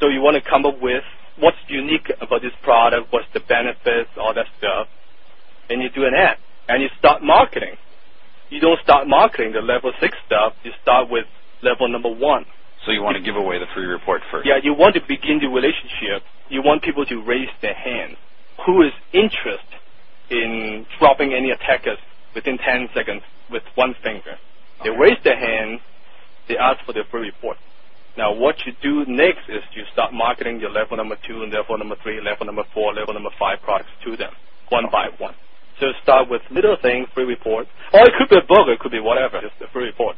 So 0.00 0.08
you 0.08 0.22
want 0.22 0.38
to 0.42 0.44
come 0.48 0.64
up 0.66 0.80
with 0.80 1.04
what's 1.38 1.58
unique 1.68 2.10
about 2.20 2.42
this 2.42 2.54
product, 2.62 3.12
what's 3.12 3.26
the 3.34 3.40
benefits, 3.40 4.10
all 4.16 4.32
that 4.34 4.46
stuff, 4.58 4.88
and 5.68 5.82
you 5.82 5.90
do 5.90 6.04
an 6.06 6.14
ad 6.14 6.38
and 6.68 6.82
you 6.82 6.88
start 6.98 7.22
marketing. 7.22 7.74
You 8.50 8.60
don't 8.60 8.78
start 8.82 9.08
marketing 9.08 9.52
the 9.52 9.60
level 9.60 9.92
six 10.00 10.16
stuff. 10.26 10.54
You 10.62 10.70
start 10.82 11.10
with 11.10 11.26
level 11.62 11.88
number 11.88 12.10
one. 12.10 12.46
So 12.84 12.92
you 12.92 13.02
want 13.02 13.16
to 13.16 13.22
give 13.22 13.34
away 13.34 13.58
the 13.58 13.66
free 13.74 13.86
report 13.86 14.22
first? 14.30 14.46
Yeah, 14.46 14.62
you 14.62 14.74
want 14.74 14.94
to 14.94 15.00
begin 15.02 15.40
the 15.42 15.48
relationship. 15.48 16.22
You 16.48 16.62
want 16.62 16.82
people 16.82 17.04
to 17.06 17.16
raise 17.26 17.50
their 17.60 17.74
hand. 17.74 18.14
Who 18.64 18.82
is 18.82 18.92
interested 19.12 19.75
in 20.30 20.86
dropping 20.98 21.32
any 21.34 21.50
attackers 21.50 21.98
within 22.34 22.58
10 22.58 22.88
seconds 22.94 23.22
with 23.50 23.62
one 23.74 23.94
finger? 24.02 24.36
They 24.84 24.90
raise 24.90 25.18
their 25.24 25.38
hand. 25.38 25.80
They 26.48 26.56
ask 26.56 26.84
for 26.84 26.92
the 26.92 27.04
free 27.10 27.22
report. 27.32 27.56
Now, 28.16 28.32
what 28.32 28.56
you 28.64 28.72
do 28.82 29.04
next 29.10 29.44
is 29.48 29.62
you 29.74 29.84
start 29.92 30.12
marketing 30.12 30.60
your 30.60 30.70
level 30.70 30.96
number 30.96 31.16
two, 31.26 31.42
and 31.42 31.52
level 31.52 31.76
number 31.76 31.96
three, 32.02 32.20
level 32.20 32.46
number 32.46 32.64
four, 32.72 32.94
level 32.94 33.12
number 33.12 33.30
five 33.38 33.60
products 33.62 33.90
to 34.04 34.16
them, 34.16 34.32
one 34.70 34.86
by 34.90 35.08
one. 35.18 35.34
So 35.80 35.92
start 36.02 36.30
with 36.30 36.40
little 36.50 36.76
things, 36.80 37.08
free 37.14 37.24
report, 37.24 37.68
or 37.92 38.00
it 38.00 38.12
could 38.16 38.30
be 38.30 38.38
a 38.38 38.46
book, 38.48 38.68
it 38.68 38.80
could 38.80 38.92
be 38.92 39.00
whatever, 39.00 39.40
just 39.42 39.60
a 39.60 39.68
free 39.68 39.84
report. 39.84 40.16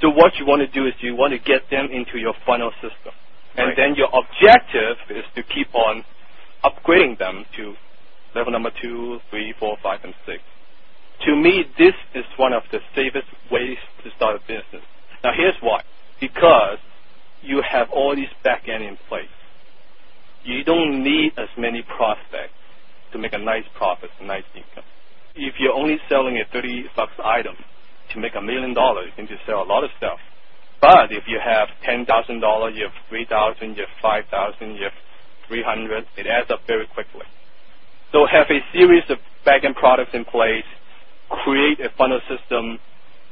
So 0.00 0.10
what 0.10 0.36
you 0.38 0.46
want 0.46 0.60
to 0.62 0.68
do 0.70 0.86
is 0.86 0.94
you 1.00 1.16
want 1.16 1.32
to 1.32 1.38
get 1.40 1.68
them 1.70 1.88
into 1.90 2.18
your 2.18 2.34
funnel 2.46 2.70
system. 2.80 3.12
And 3.56 3.68
Right. 3.68 3.76
then 3.76 3.94
your 3.96 4.08
objective 4.12 4.98
is 5.10 5.24
to 5.34 5.42
keep 5.42 5.74
on 5.74 6.04
upgrading 6.62 7.18
them 7.18 7.44
to 7.56 7.76
level 8.34 8.52
number 8.52 8.70
two, 8.70 9.20
three, 9.30 9.52
four, 9.58 9.76
five, 9.82 10.04
and 10.04 10.14
six. 10.26 10.42
To 11.26 11.34
me, 11.34 11.64
this 11.78 11.94
is 12.14 12.24
one 12.36 12.52
of 12.52 12.62
the 12.70 12.80
safest 12.94 13.26
ways 13.50 13.78
to 14.04 14.10
start 14.12 14.36
a 14.36 14.40
business. 14.40 14.84
Now 15.24 15.32
here's 15.32 15.56
why. 15.62 15.82
Because 16.20 16.78
you 17.42 17.62
have 17.62 17.88
all 17.90 18.14
these 18.14 18.28
back 18.44 18.68
end 18.68 18.84
in 18.84 18.96
place. 19.08 19.28
You 20.44 20.62
don't 20.64 21.02
need 21.02 21.32
as 21.38 21.48
many 21.56 21.82
prospects 21.82 22.54
to 23.12 23.18
make 23.18 23.32
a 23.32 23.38
nice 23.38 23.64
profit, 23.74 24.10
a 24.20 24.24
nice 24.24 24.44
income. 24.54 24.84
If 25.34 25.54
you're 25.58 25.72
only 25.74 25.98
selling 26.08 26.36
a 26.38 26.44
30 26.52 26.86
bucks 26.96 27.12
item 27.24 27.56
to 28.12 28.20
make 28.20 28.34
a 28.36 28.42
million 28.42 28.74
dollars, 28.74 29.10
you 29.16 29.24
need 29.24 29.30
to 29.30 29.38
sell 29.46 29.62
a 29.62 29.68
lot 29.68 29.84
of 29.84 29.90
stuff. 29.98 30.18
But 30.80 31.10
if 31.12 31.24
you 31.26 31.40
have 31.42 31.68
$10,000, 31.88 32.06
you 32.76 32.84
have 32.84 32.92
3,000, 33.08 33.76
you 33.76 33.82
have 33.82 33.96
5,000, 34.02 34.76
you 34.76 34.84
have 34.84 34.92
300, 35.48 36.04
it 36.16 36.26
adds 36.26 36.50
up 36.50 36.60
very 36.66 36.86
quickly. 36.86 37.26
So 38.12 38.26
have 38.26 38.46
a 38.50 38.60
series 38.72 39.04
of 39.10 39.18
back-end 39.44 39.76
products 39.76 40.10
in 40.14 40.24
place, 40.24 40.64
create 41.44 41.80
a 41.80 41.90
funnel 41.98 42.20
system, 42.28 42.78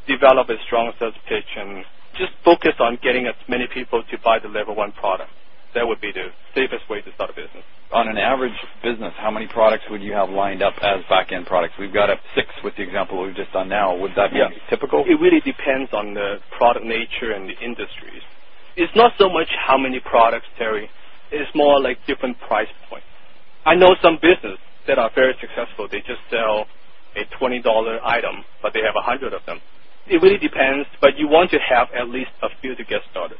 develop 0.08 0.48
a 0.50 0.56
strong 0.66 0.92
sales 0.98 1.14
pitch, 1.28 1.48
and 1.56 1.84
just 2.18 2.32
focus 2.44 2.74
on 2.80 2.98
getting 3.02 3.26
as 3.26 3.34
many 3.48 3.66
people 3.72 4.02
to 4.10 4.16
buy 4.24 4.38
the 4.38 4.48
level 4.48 4.74
one 4.74 4.92
product. 4.92 5.30
That 5.74 5.86
would 5.86 6.00
be 6.00 6.12
the 6.12 6.30
safest 6.54 6.88
way 6.88 7.02
to 7.02 7.10
start 7.14 7.30
a 7.30 7.34
business. 7.34 7.64
On 7.92 8.08
an 8.08 8.16
average 8.18 8.54
business, 8.82 9.12
how 9.18 9.30
many 9.30 9.46
products 9.46 9.84
would 9.90 10.02
you 10.02 10.12
have 10.12 10.30
lined 10.30 10.62
up 10.62 10.74
as 10.82 11.02
back-end 11.10 11.46
products? 11.46 11.74
We've 11.78 11.92
got 11.92 12.10
a 12.10 12.16
six 12.34 12.48
with 12.62 12.74
the 12.76 12.82
example 12.82 13.22
we've 13.22 13.34
just 13.34 13.52
done 13.52 13.68
now. 13.68 13.94
Would 13.96 14.14
that 14.16 14.32
be 14.32 14.38
Yeah. 14.38 14.50
typical? 14.70 15.04
It 15.06 15.18
really 15.20 15.40
depends 15.40 15.92
on 15.92 16.14
the 16.14 16.40
product 16.50 16.84
the 17.46 17.58
industries. 17.60 18.22
It's 18.76 18.94
not 18.96 19.12
so 19.18 19.28
much 19.28 19.48
how 19.66 19.78
many 19.78 20.00
products, 20.00 20.46
Terry. 20.58 20.90
It's 21.30 21.50
more 21.54 21.80
like 21.80 21.98
different 22.06 22.38
price 22.40 22.68
points. 22.88 23.06
I 23.66 23.74
know 23.74 23.94
some 24.02 24.16
business 24.20 24.58
that 24.86 24.98
are 24.98 25.10
very 25.14 25.34
successful. 25.40 25.88
They 25.90 26.00
just 26.00 26.20
sell 26.30 26.66
a 27.16 27.24
$20 27.40 27.62
item, 28.04 28.44
but 28.62 28.72
they 28.74 28.80
have 28.80 28.96
a 28.96 29.02
hundred 29.02 29.32
of 29.32 29.44
them. 29.46 29.60
It 30.06 30.20
really 30.22 30.38
depends, 30.38 30.86
but 31.00 31.16
you 31.18 31.28
want 31.28 31.50
to 31.52 31.58
have 31.58 31.88
at 31.96 32.08
least 32.10 32.30
a 32.42 32.48
few 32.60 32.74
to 32.76 32.84
get 32.84 33.00
started. 33.10 33.38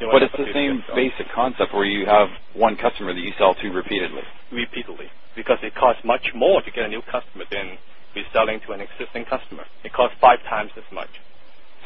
You 0.00 0.08
But 0.12 0.22
it's 0.22 0.36
the 0.36 0.52
same 0.52 0.84
basic 0.94 1.26
concept 1.34 1.72
where 1.74 1.84
you 1.86 2.06
have 2.06 2.28
one 2.54 2.76
customer 2.76 3.14
that 3.14 3.20
you 3.20 3.32
sell 3.38 3.54
to 3.54 3.68
repeatedly. 3.70 4.22
repeatedly 4.52 5.10
because 5.34 5.58
it 5.62 5.74
costs 5.74 6.02
much 6.04 6.24
more 6.34 6.62
to 6.62 6.70
get 6.70 6.86
a 6.86 6.88
new 6.88 7.02
customer 7.02 7.44
than 7.50 7.78
reselling 8.16 8.60
to 8.66 8.72
an 8.72 8.80
existing 8.80 9.24
customer. 9.26 9.64
It 9.84 9.92
costs 9.92 10.16
five 10.20 10.40
times 10.48 10.70
as 10.76 10.84
much. 10.92 11.10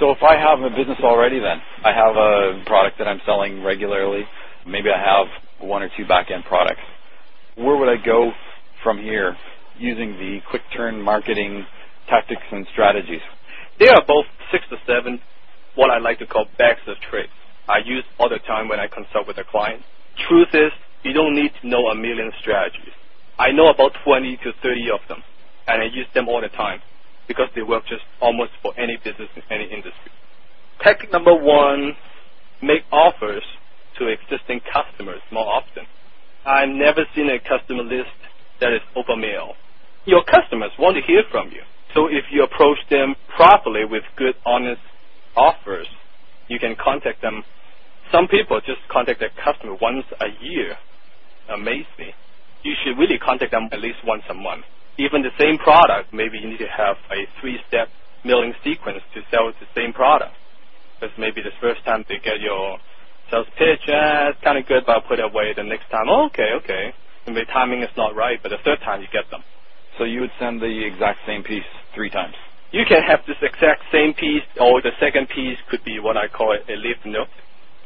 So 0.00 0.12
if 0.12 0.18
I 0.22 0.36
have 0.38 0.60
a 0.62 0.70
business 0.70 0.98
already 1.04 1.40
then, 1.40 1.62
I 1.84 1.92
have 1.92 2.16
a 2.16 2.64
product 2.66 2.98
that 2.98 3.08
I'm 3.08 3.20
selling 3.26 3.64
regularly, 3.64 4.24
maybe 4.66 4.90
I 4.90 4.98
have 4.98 5.28
one 5.60 5.82
or 5.84 5.90
two 5.96 6.06
back-end 6.06 6.44
products. 6.46 6.82
Where 7.56 7.76
would 7.76 7.88
I 7.90 8.04
go 8.04 8.32
from 8.84 8.98
here 8.98 9.36
using 9.78 10.12
the 10.14 10.40
quick 10.50 10.62
turn 10.76 11.02
marketing 11.02 11.66
tactics 12.08 12.42
and 12.52 12.66
strategies? 12.72 13.22
There 13.80 13.92
are 13.92 14.04
both 14.06 14.26
six 14.52 14.64
to 14.70 14.76
seven, 14.86 15.20
what 15.76 15.90
I 15.90 15.98
like 15.98 16.18
to 16.20 16.26
call 16.26 16.46
bags 16.58 16.80
of 16.88 16.96
tricks. 17.10 17.30
I 17.68 17.78
use 17.84 18.04
all 18.18 18.30
the 18.30 18.40
time 18.48 18.68
when 18.68 18.80
I 18.80 18.88
consult 18.88 19.28
with 19.28 19.38
a 19.38 19.44
client. 19.50 19.82
Truth 20.28 20.48
is, 20.54 20.72
you 21.04 21.12
don't 21.14 21.34
need 21.36 21.52
to 21.62 21.68
know 21.68 21.88
a 21.88 21.96
million 21.96 22.32
strategies. 22.40 22.94
I 23.38 23.52
know 23.52 23.68
about 23.68 23.92
20 24.04 24.36
to 24.38 24.52
30 24.62 24.90
of 24.92 25.00
them, 25.08 25.22
and 25.68 25.82
I 25.82 25.86
use 25.86 26.08
them 26.14 26.28
all 26.28 26.40
the 26.42 26.48
time 26.50 26.80
because 27.30 27.48
they 27.54 27.62
work 27.62 27.86
just 27.86 28.02
almost 28.20 28.50
for 28.62 28.74
any 28.76 28.98
business 29.06 29.30
in 29.38 29.44
any 29.50 29.64
industry. 29.70 30.10
Tactic 30.82 31.12
number 31.12 31.34
one, 31.34 31.94
make 32.62 32.82
offers 32.92 33.44
to 33.98 34.08
existing 34.08 34.60
customers 34.72 35.22
more 35.32 35.46
often. 35.46 35.86
I've 36.46 36.70
never 36.70 37.04
seen 37.16 37.30
a 37.30 37.38
customer 37.40 37.84
list 37.84 38.10
that 38.60 38.72
is 38.74 38.82
open 38.96 39.20
mail. 39.22 39.54
Your 40.06 40.24
customers 40.24 40.72
want 40.78 40.96
to 40.96 41.02
hear 41.06 41.22
from 41.30 41.48
you. 41.50 41.62
So 41.94 42.08
if 42.08 42.24
you 42.32 42.44
approach 42.44 42.78
them 42.90 43.14
properly 43.36 43.84
with 43.86 44.04
good, 44.16 44.34
honest 44.46 44.82
offers, 45.36 45.88
you 46.48 46.59
can 46.59 46.76
contact 46.82 47.22
them. 47.22 47.44
Some 48.12 48.28
people 48.28 48.61
just 48.66 48.80
contact 48.92 49.20
their 49.20 49.32
customer 49.44 49.76
once 49.80 50.05
a 50.20 50.28
year. 50.42 50.76
Amaze 51.55 51.86
me. 51.98 52.14
You 52.64 52.74
should 52.84 52.98
really 52.98 53.18
contact 53.18 53.52
them 53.52 53.68
at 53.72 53.80
least 53.80 53.98
once 54.07 54.24
a 54.30 54.34
month. 54.34 54.64
Even 54.99 55.22
the 55.22 55.34
same 55.38 55.59
product, 55.59 56.12
maybe 56.12 56.38
you 56.38 56.49
need 56.51 56.59
to 56.59 56.68
have 56.76 56.97
a 57.12 57.26
three-step 57.41 57.88
mailing 58.24 58.55
sequence 58.64 59.01
to 59.14 59.20
sell 59.30 59.49
the 59.61 59.66
same 59.76 59.93
product. 59.93 60.34
Because 61.01 61.14
maybe 61.18 61.43
the 61.43 61.55
first 61.61 61.84
time 61.84 62.05
they 62.09 62.18
get 62.24 62.41
your 62.41 62.78
sales 63.30 63.49
pitch, 63.59 63.82
eh, 63.88 64.30
it's 64.32 64.41
kind 64.45 64.59
of 64.59 64.66
good, 64.66 64.84
but 64.86 64.97
I'll 64.97 65.09
put 65.09 65.20
it 65.20 65.26
away. 65.26 65.53
The 65.57 65.64
next 65.64 65.91
time, 65.91 66.09
oh, 66.09 66.26
okay, 66.28 66.53
okay. 66.64 66.95
And 67.26 67.36
the 67.36 67.45
timing 67.53 67.82
is 67.82 67.91
not 67.97 68.16
right, 68.16 68.41
but 68.43 68.51
the 68.51 68.62
third 68.64 68.80
time 68.84 69.03
you 69.03 69.09
get 69.12 69.30
them. 69.30 69.43
So 69.99 70.05
you 70.05 70.22
would 70.22 70.32
send 70.41 70.61
the 70.62 70.70
exact 70.86 71.20
same 71.26 71.43
piece 71.45 71.66
three 71.95 72.11
times. 72.11 72.34
You 72.72 72.84
can 72.88 73.03
have 73.05 73.20
this 73.26 73.38
exact 73.43 73.82
same 73.93 74.14
piece, 74.14 74.45
or 74.61 74.82
the 74.82 74.93
second 75.01 75.28
piece 75.30 75.59
could 75.70 75.84
be 75.84 76.01
what 76.01 76.16
I 76.16 76.28
call 76.28 76.53
a 76.55 76.76
leaf 76.76 76.99
note. 77.07 77.28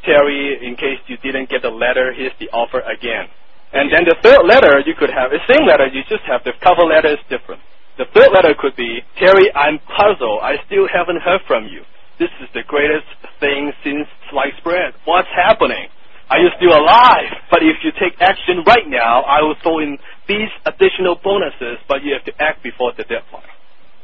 Terry, 0.05 0.59
in 0.67 0.77
case 0.77 1.01
you 1.09 1.19
didn't 1.19 1.51
get 1.51 1.63
the 1.63 1.71
letter, 1.71 2.13
here's 2.15 2.33
the 2.41 2.49
offer 2.51 2.81
again. 2.81 3.29
And 3.75 3.91
then 3.91 4.07
the 4.07 4.15
third 4.23 4.47
letter 4.47 4.79
you 4.87 4.95
could 4.95 5.11
have, 5.11 5.35
the 5.35 5.43
same 5.51 5.67
letter, 5.67 5.91
you 5.91 6.07
just 6.07 6.23
have 6.31 6.47
the 6.47 6.55
cover 6.63 6.87
letter 6.87 7.11
is 7.11 7.23
different. 7.27 7.59
The 7.99 8.07
third 8.15 8.31
letter 8.31 8.55
could 8.55 8.79
be, 8.79 9.03
Terry, 9.19 9.51
I'm 9.55 9.83
puzzled. 9.99 10.47
I 10.47 10.63
still 10.67 10.87
haven't 10.87 11.19
heard 11.23 11.43
from 11.47 11.67
you. 11.67 11.83
This 12.19 12.31
is 12.39 12.47
the 12.55 12.63
greatest 12.71 13.11
thing 13.43 13.75
since 13.83 14.07
sliced 14.31 14.63
bread. 14.63 14.95
What's 15.05 15.31
happening? 15.35 15.91
Are 16.31 16.39
you 16.39 16.51
still 16.57 16.71
alive? 16.71 17.35
But 17.51 17.67
if 17.67 17.83
you 17.83 17.91
take 17.99 18.15
action 18.23 18.63
right 18.67 18.87
now, 18.87 19.23
I 19.27 19.43
will 19.43 19.59
throw 19.63 19.79
in 19.83 19.99
these 20.31 20.51
additional 20.67 21.19
bonuses, 21.23 21.83
but 21.91 22.03
you 22.07 22.15
have 22.15 22.25
to 22.31 22.35
act 22.39 22.63
before 22.63 22.95
the 22.97 23.03
deadline. 23.05 23.51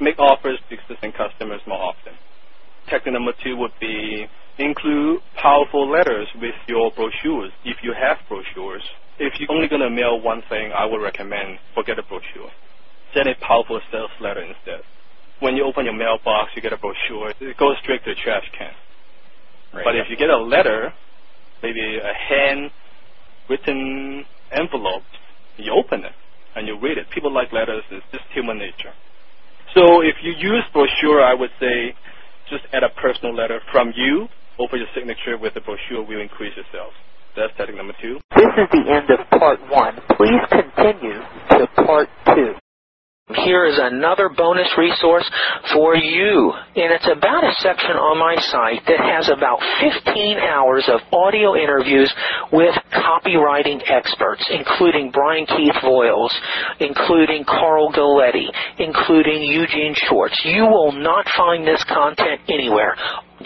Make 0.00 0.18
offers 0.18 0.58
to 0.68 0.74
existing 0.74 1.12
customers 1.14 1.62
more 1.66 1.78
often. 1.78 2.12
Technique 2.90 3.14
number 3.14 3.32
two 3.42 3.56
would 3.56 3.72
be 3.80 4.26
include 4.58 5.20
powerful 5.40 5.88
letters 5.88 6.26
with 6.42 6.54
your 6.66 6.90
brochures 6.90 7.52
if 7.64 7.78
you 7.82 7.94
have 7.94 8.18
brochures. 8.28 8.82
If 9.20 9.38
you're 9.38 9.52
only 9.52 9.68
going 9.68 9.82
to 9.82 9.90
mail 9.90 10.18
one 10.18 10.40
thing, 10.48 10.72
I 10.72 10.86
would 10.86 11.02
recommend 11.02 11.58
forget 11.74 11.98
a 11.98 12.02
brochure. 12.02 12.50
Send 13.12 13.28
a 13.28 13.34
powerful 13.34 13.78
sales 13.92 14.10
letter 14.18 14.40
instead. 14.40 14.80
When 15.40 15.56
you 15.56 15.64
open 15.64 15.84
your 15.84 15.92
mailbox, 15.94 16.56
you 16.56 16.62
get 16.62 16.72
a 16.72 16.78
brochure. 16.78 17.34
It 17.38 17.58
goes 17.58 17.76
straight 17.82 18.02
to 18.04 18.14
the 18.14 18.16
trash 18.16 18.50
can. 18.56 18.72
Right. 19.74 19.84
But 19.84 19.96
if 19.96 20.08
you 20.08 20.16
get 20.16 20.30
a 20.30 20.38
letter, 20.38 20.94
maybe 21.62 21.98
a 21.98 22.14
hand-written 22.14 24.24
envelope, 24.52 25.04
you 25.58 25.70
open 25.72 26.04
it 26.04 26.12
and 26.56 26.66
you 26.66 26.78
read 26.80 26.96
it. 26.96 27.10
People 27.10 27.30
like 27.30 27.52
letters. 27.52 27.84
It's 27.90 28.06
just 28.12 28.24
human 28.32 28.56
nature. 28.56 28.94
So 29.74 30.00
if 30.00 30.22
you 30.22 30.32
use 30.32 30.64
brochure, 30.72 31.22
I 31.22 31.34
would 31.34 31.50
say 31.60 31.94
just 32.48 32.64
add 32.72 32.84
a 32.84 32.88
personal 32.88 33.34
letter 33.34 33.60
from 33.70 33.92
you 33.94 34.30
over 34.58 34.78
your 34.78 34.88
signature 34.94 35.36
with 35.38 35.52
the 35.54 35.60
brochure 35.60 36.02
will 36.02 36.20
increase 36.20 36.56
your 36.56 36.64
sales. 36.72 36.94
That's 37.36 37.56
technique 37.56 37.76
number 37.76 37.94
two. 38.00 38.18
This 38.36 38.52
is 38.58 38.68
the 38.72 38.84
end 38.90 39.08
of 39.10 39.28
part 39.38 39.60
one. 39.70 39.94
Please 40.16 40.42
continue 40.50 41.20
to 41.50 41.66
part 41.86 42.08
two. 42.26 42.54
Here 43.46 43.64
is 43.64 43.78
another 43.78 44.28
bonus 44.28 44.66
resource 44.76 45.28
for 45.72 45.94
you. 45.94 46.52
And 46.74 46.90
it's 46.90 47.06
about 47.06 47.44
a 47.44 47.54
section 47.58 47.94
on 47.94 48.18
my 48.18 48.34
site 48.50 48.82
that 48.86 48.98
has 48.98 49.30
about 49.30 49.62
15 49.78 50.38
hours 50.38 50.90
of 50.90 50.98
audio 51.12 51.54
interviews 51.54 52.12
with 52.52 52.74
copywriting 52.90 53.78
experts, 53.86 54.42
including 54.50 55.12
Brian 55.12 55.46
Keith 55.46 55.78
Voiles, 55.82 56.34
including 56.80 57.44
Carl 57.44 57.92
Galletti, 57.92 58.50
including 58.78 59.42
Eugene 59.42 59.94
Schwartz. 59.94 60.40
You 60.44 60.64
will 60.64 60.92
not 60.92 61.26
find 61.36 61.64
this 61.64 61.84
content 61.84 62.40
anywhere. 62.48 62.96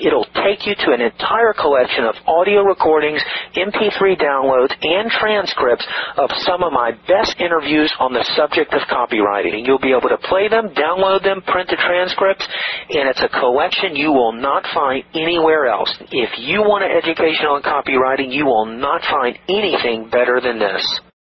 It'll 0.00 0.26
take 0.42 0.66
you 0.66 0.74
to 0.74 0.92
an 0.92 1.00
entire 1.00 1.52
collection 1.54 2.04
of 2.04 2.14
audio 2.26 2.62
recordings, 2.62 3.22
MP3 3.54 4.18
downloads, 4.18 4.74
and 4.82 5.10
transcripts 5.10 5.86
of 6.18 6.30
some 6.42 6.62
of 6.62 6.72
my 6.72 6.92
best 7.06 7.36
interviews 7.38 7.92
on 8.00 8.12
the 8.12 8.26
subject 8.34 8.74
of 8.74 8.82
copywriting. 8.90 9.54
And 9.54 9.66
you'll 9.66 9.78
be 9.78 9.94
able 9.94 10.10
to 10.10 10.18
play 10.18 10.48
them, 10.48 10.74
download 10.74 11.22
them, 11.22 11.42
print 11.42 11.70
the 11.70 11.76
transcripts, 11.76 12.46
and 12.90 13.08
it's 13.08 13.22
a 13.22 13.28
collection 13.28 13.94
you 13.94 14.10
will 14.10 14.32
not 14.32 14.64
find 14.74 15.04
anywhere 15.14 15.66
else. 15.66 15.94
If 16.10 16.38
you 16.38 16.62
want 16.62 16.84
an 16.84 16.90
education 16.90 17.46
on 17.46 17.62
copywriting, 17.62 18.34
you 18.34 18.46
will 18.46 18.66
not 18.66 19.02
find 19.02 19.38
anything 19.48 20.10
better 20.10 20.40
than 20.40 20.58
this. 20.58 20.82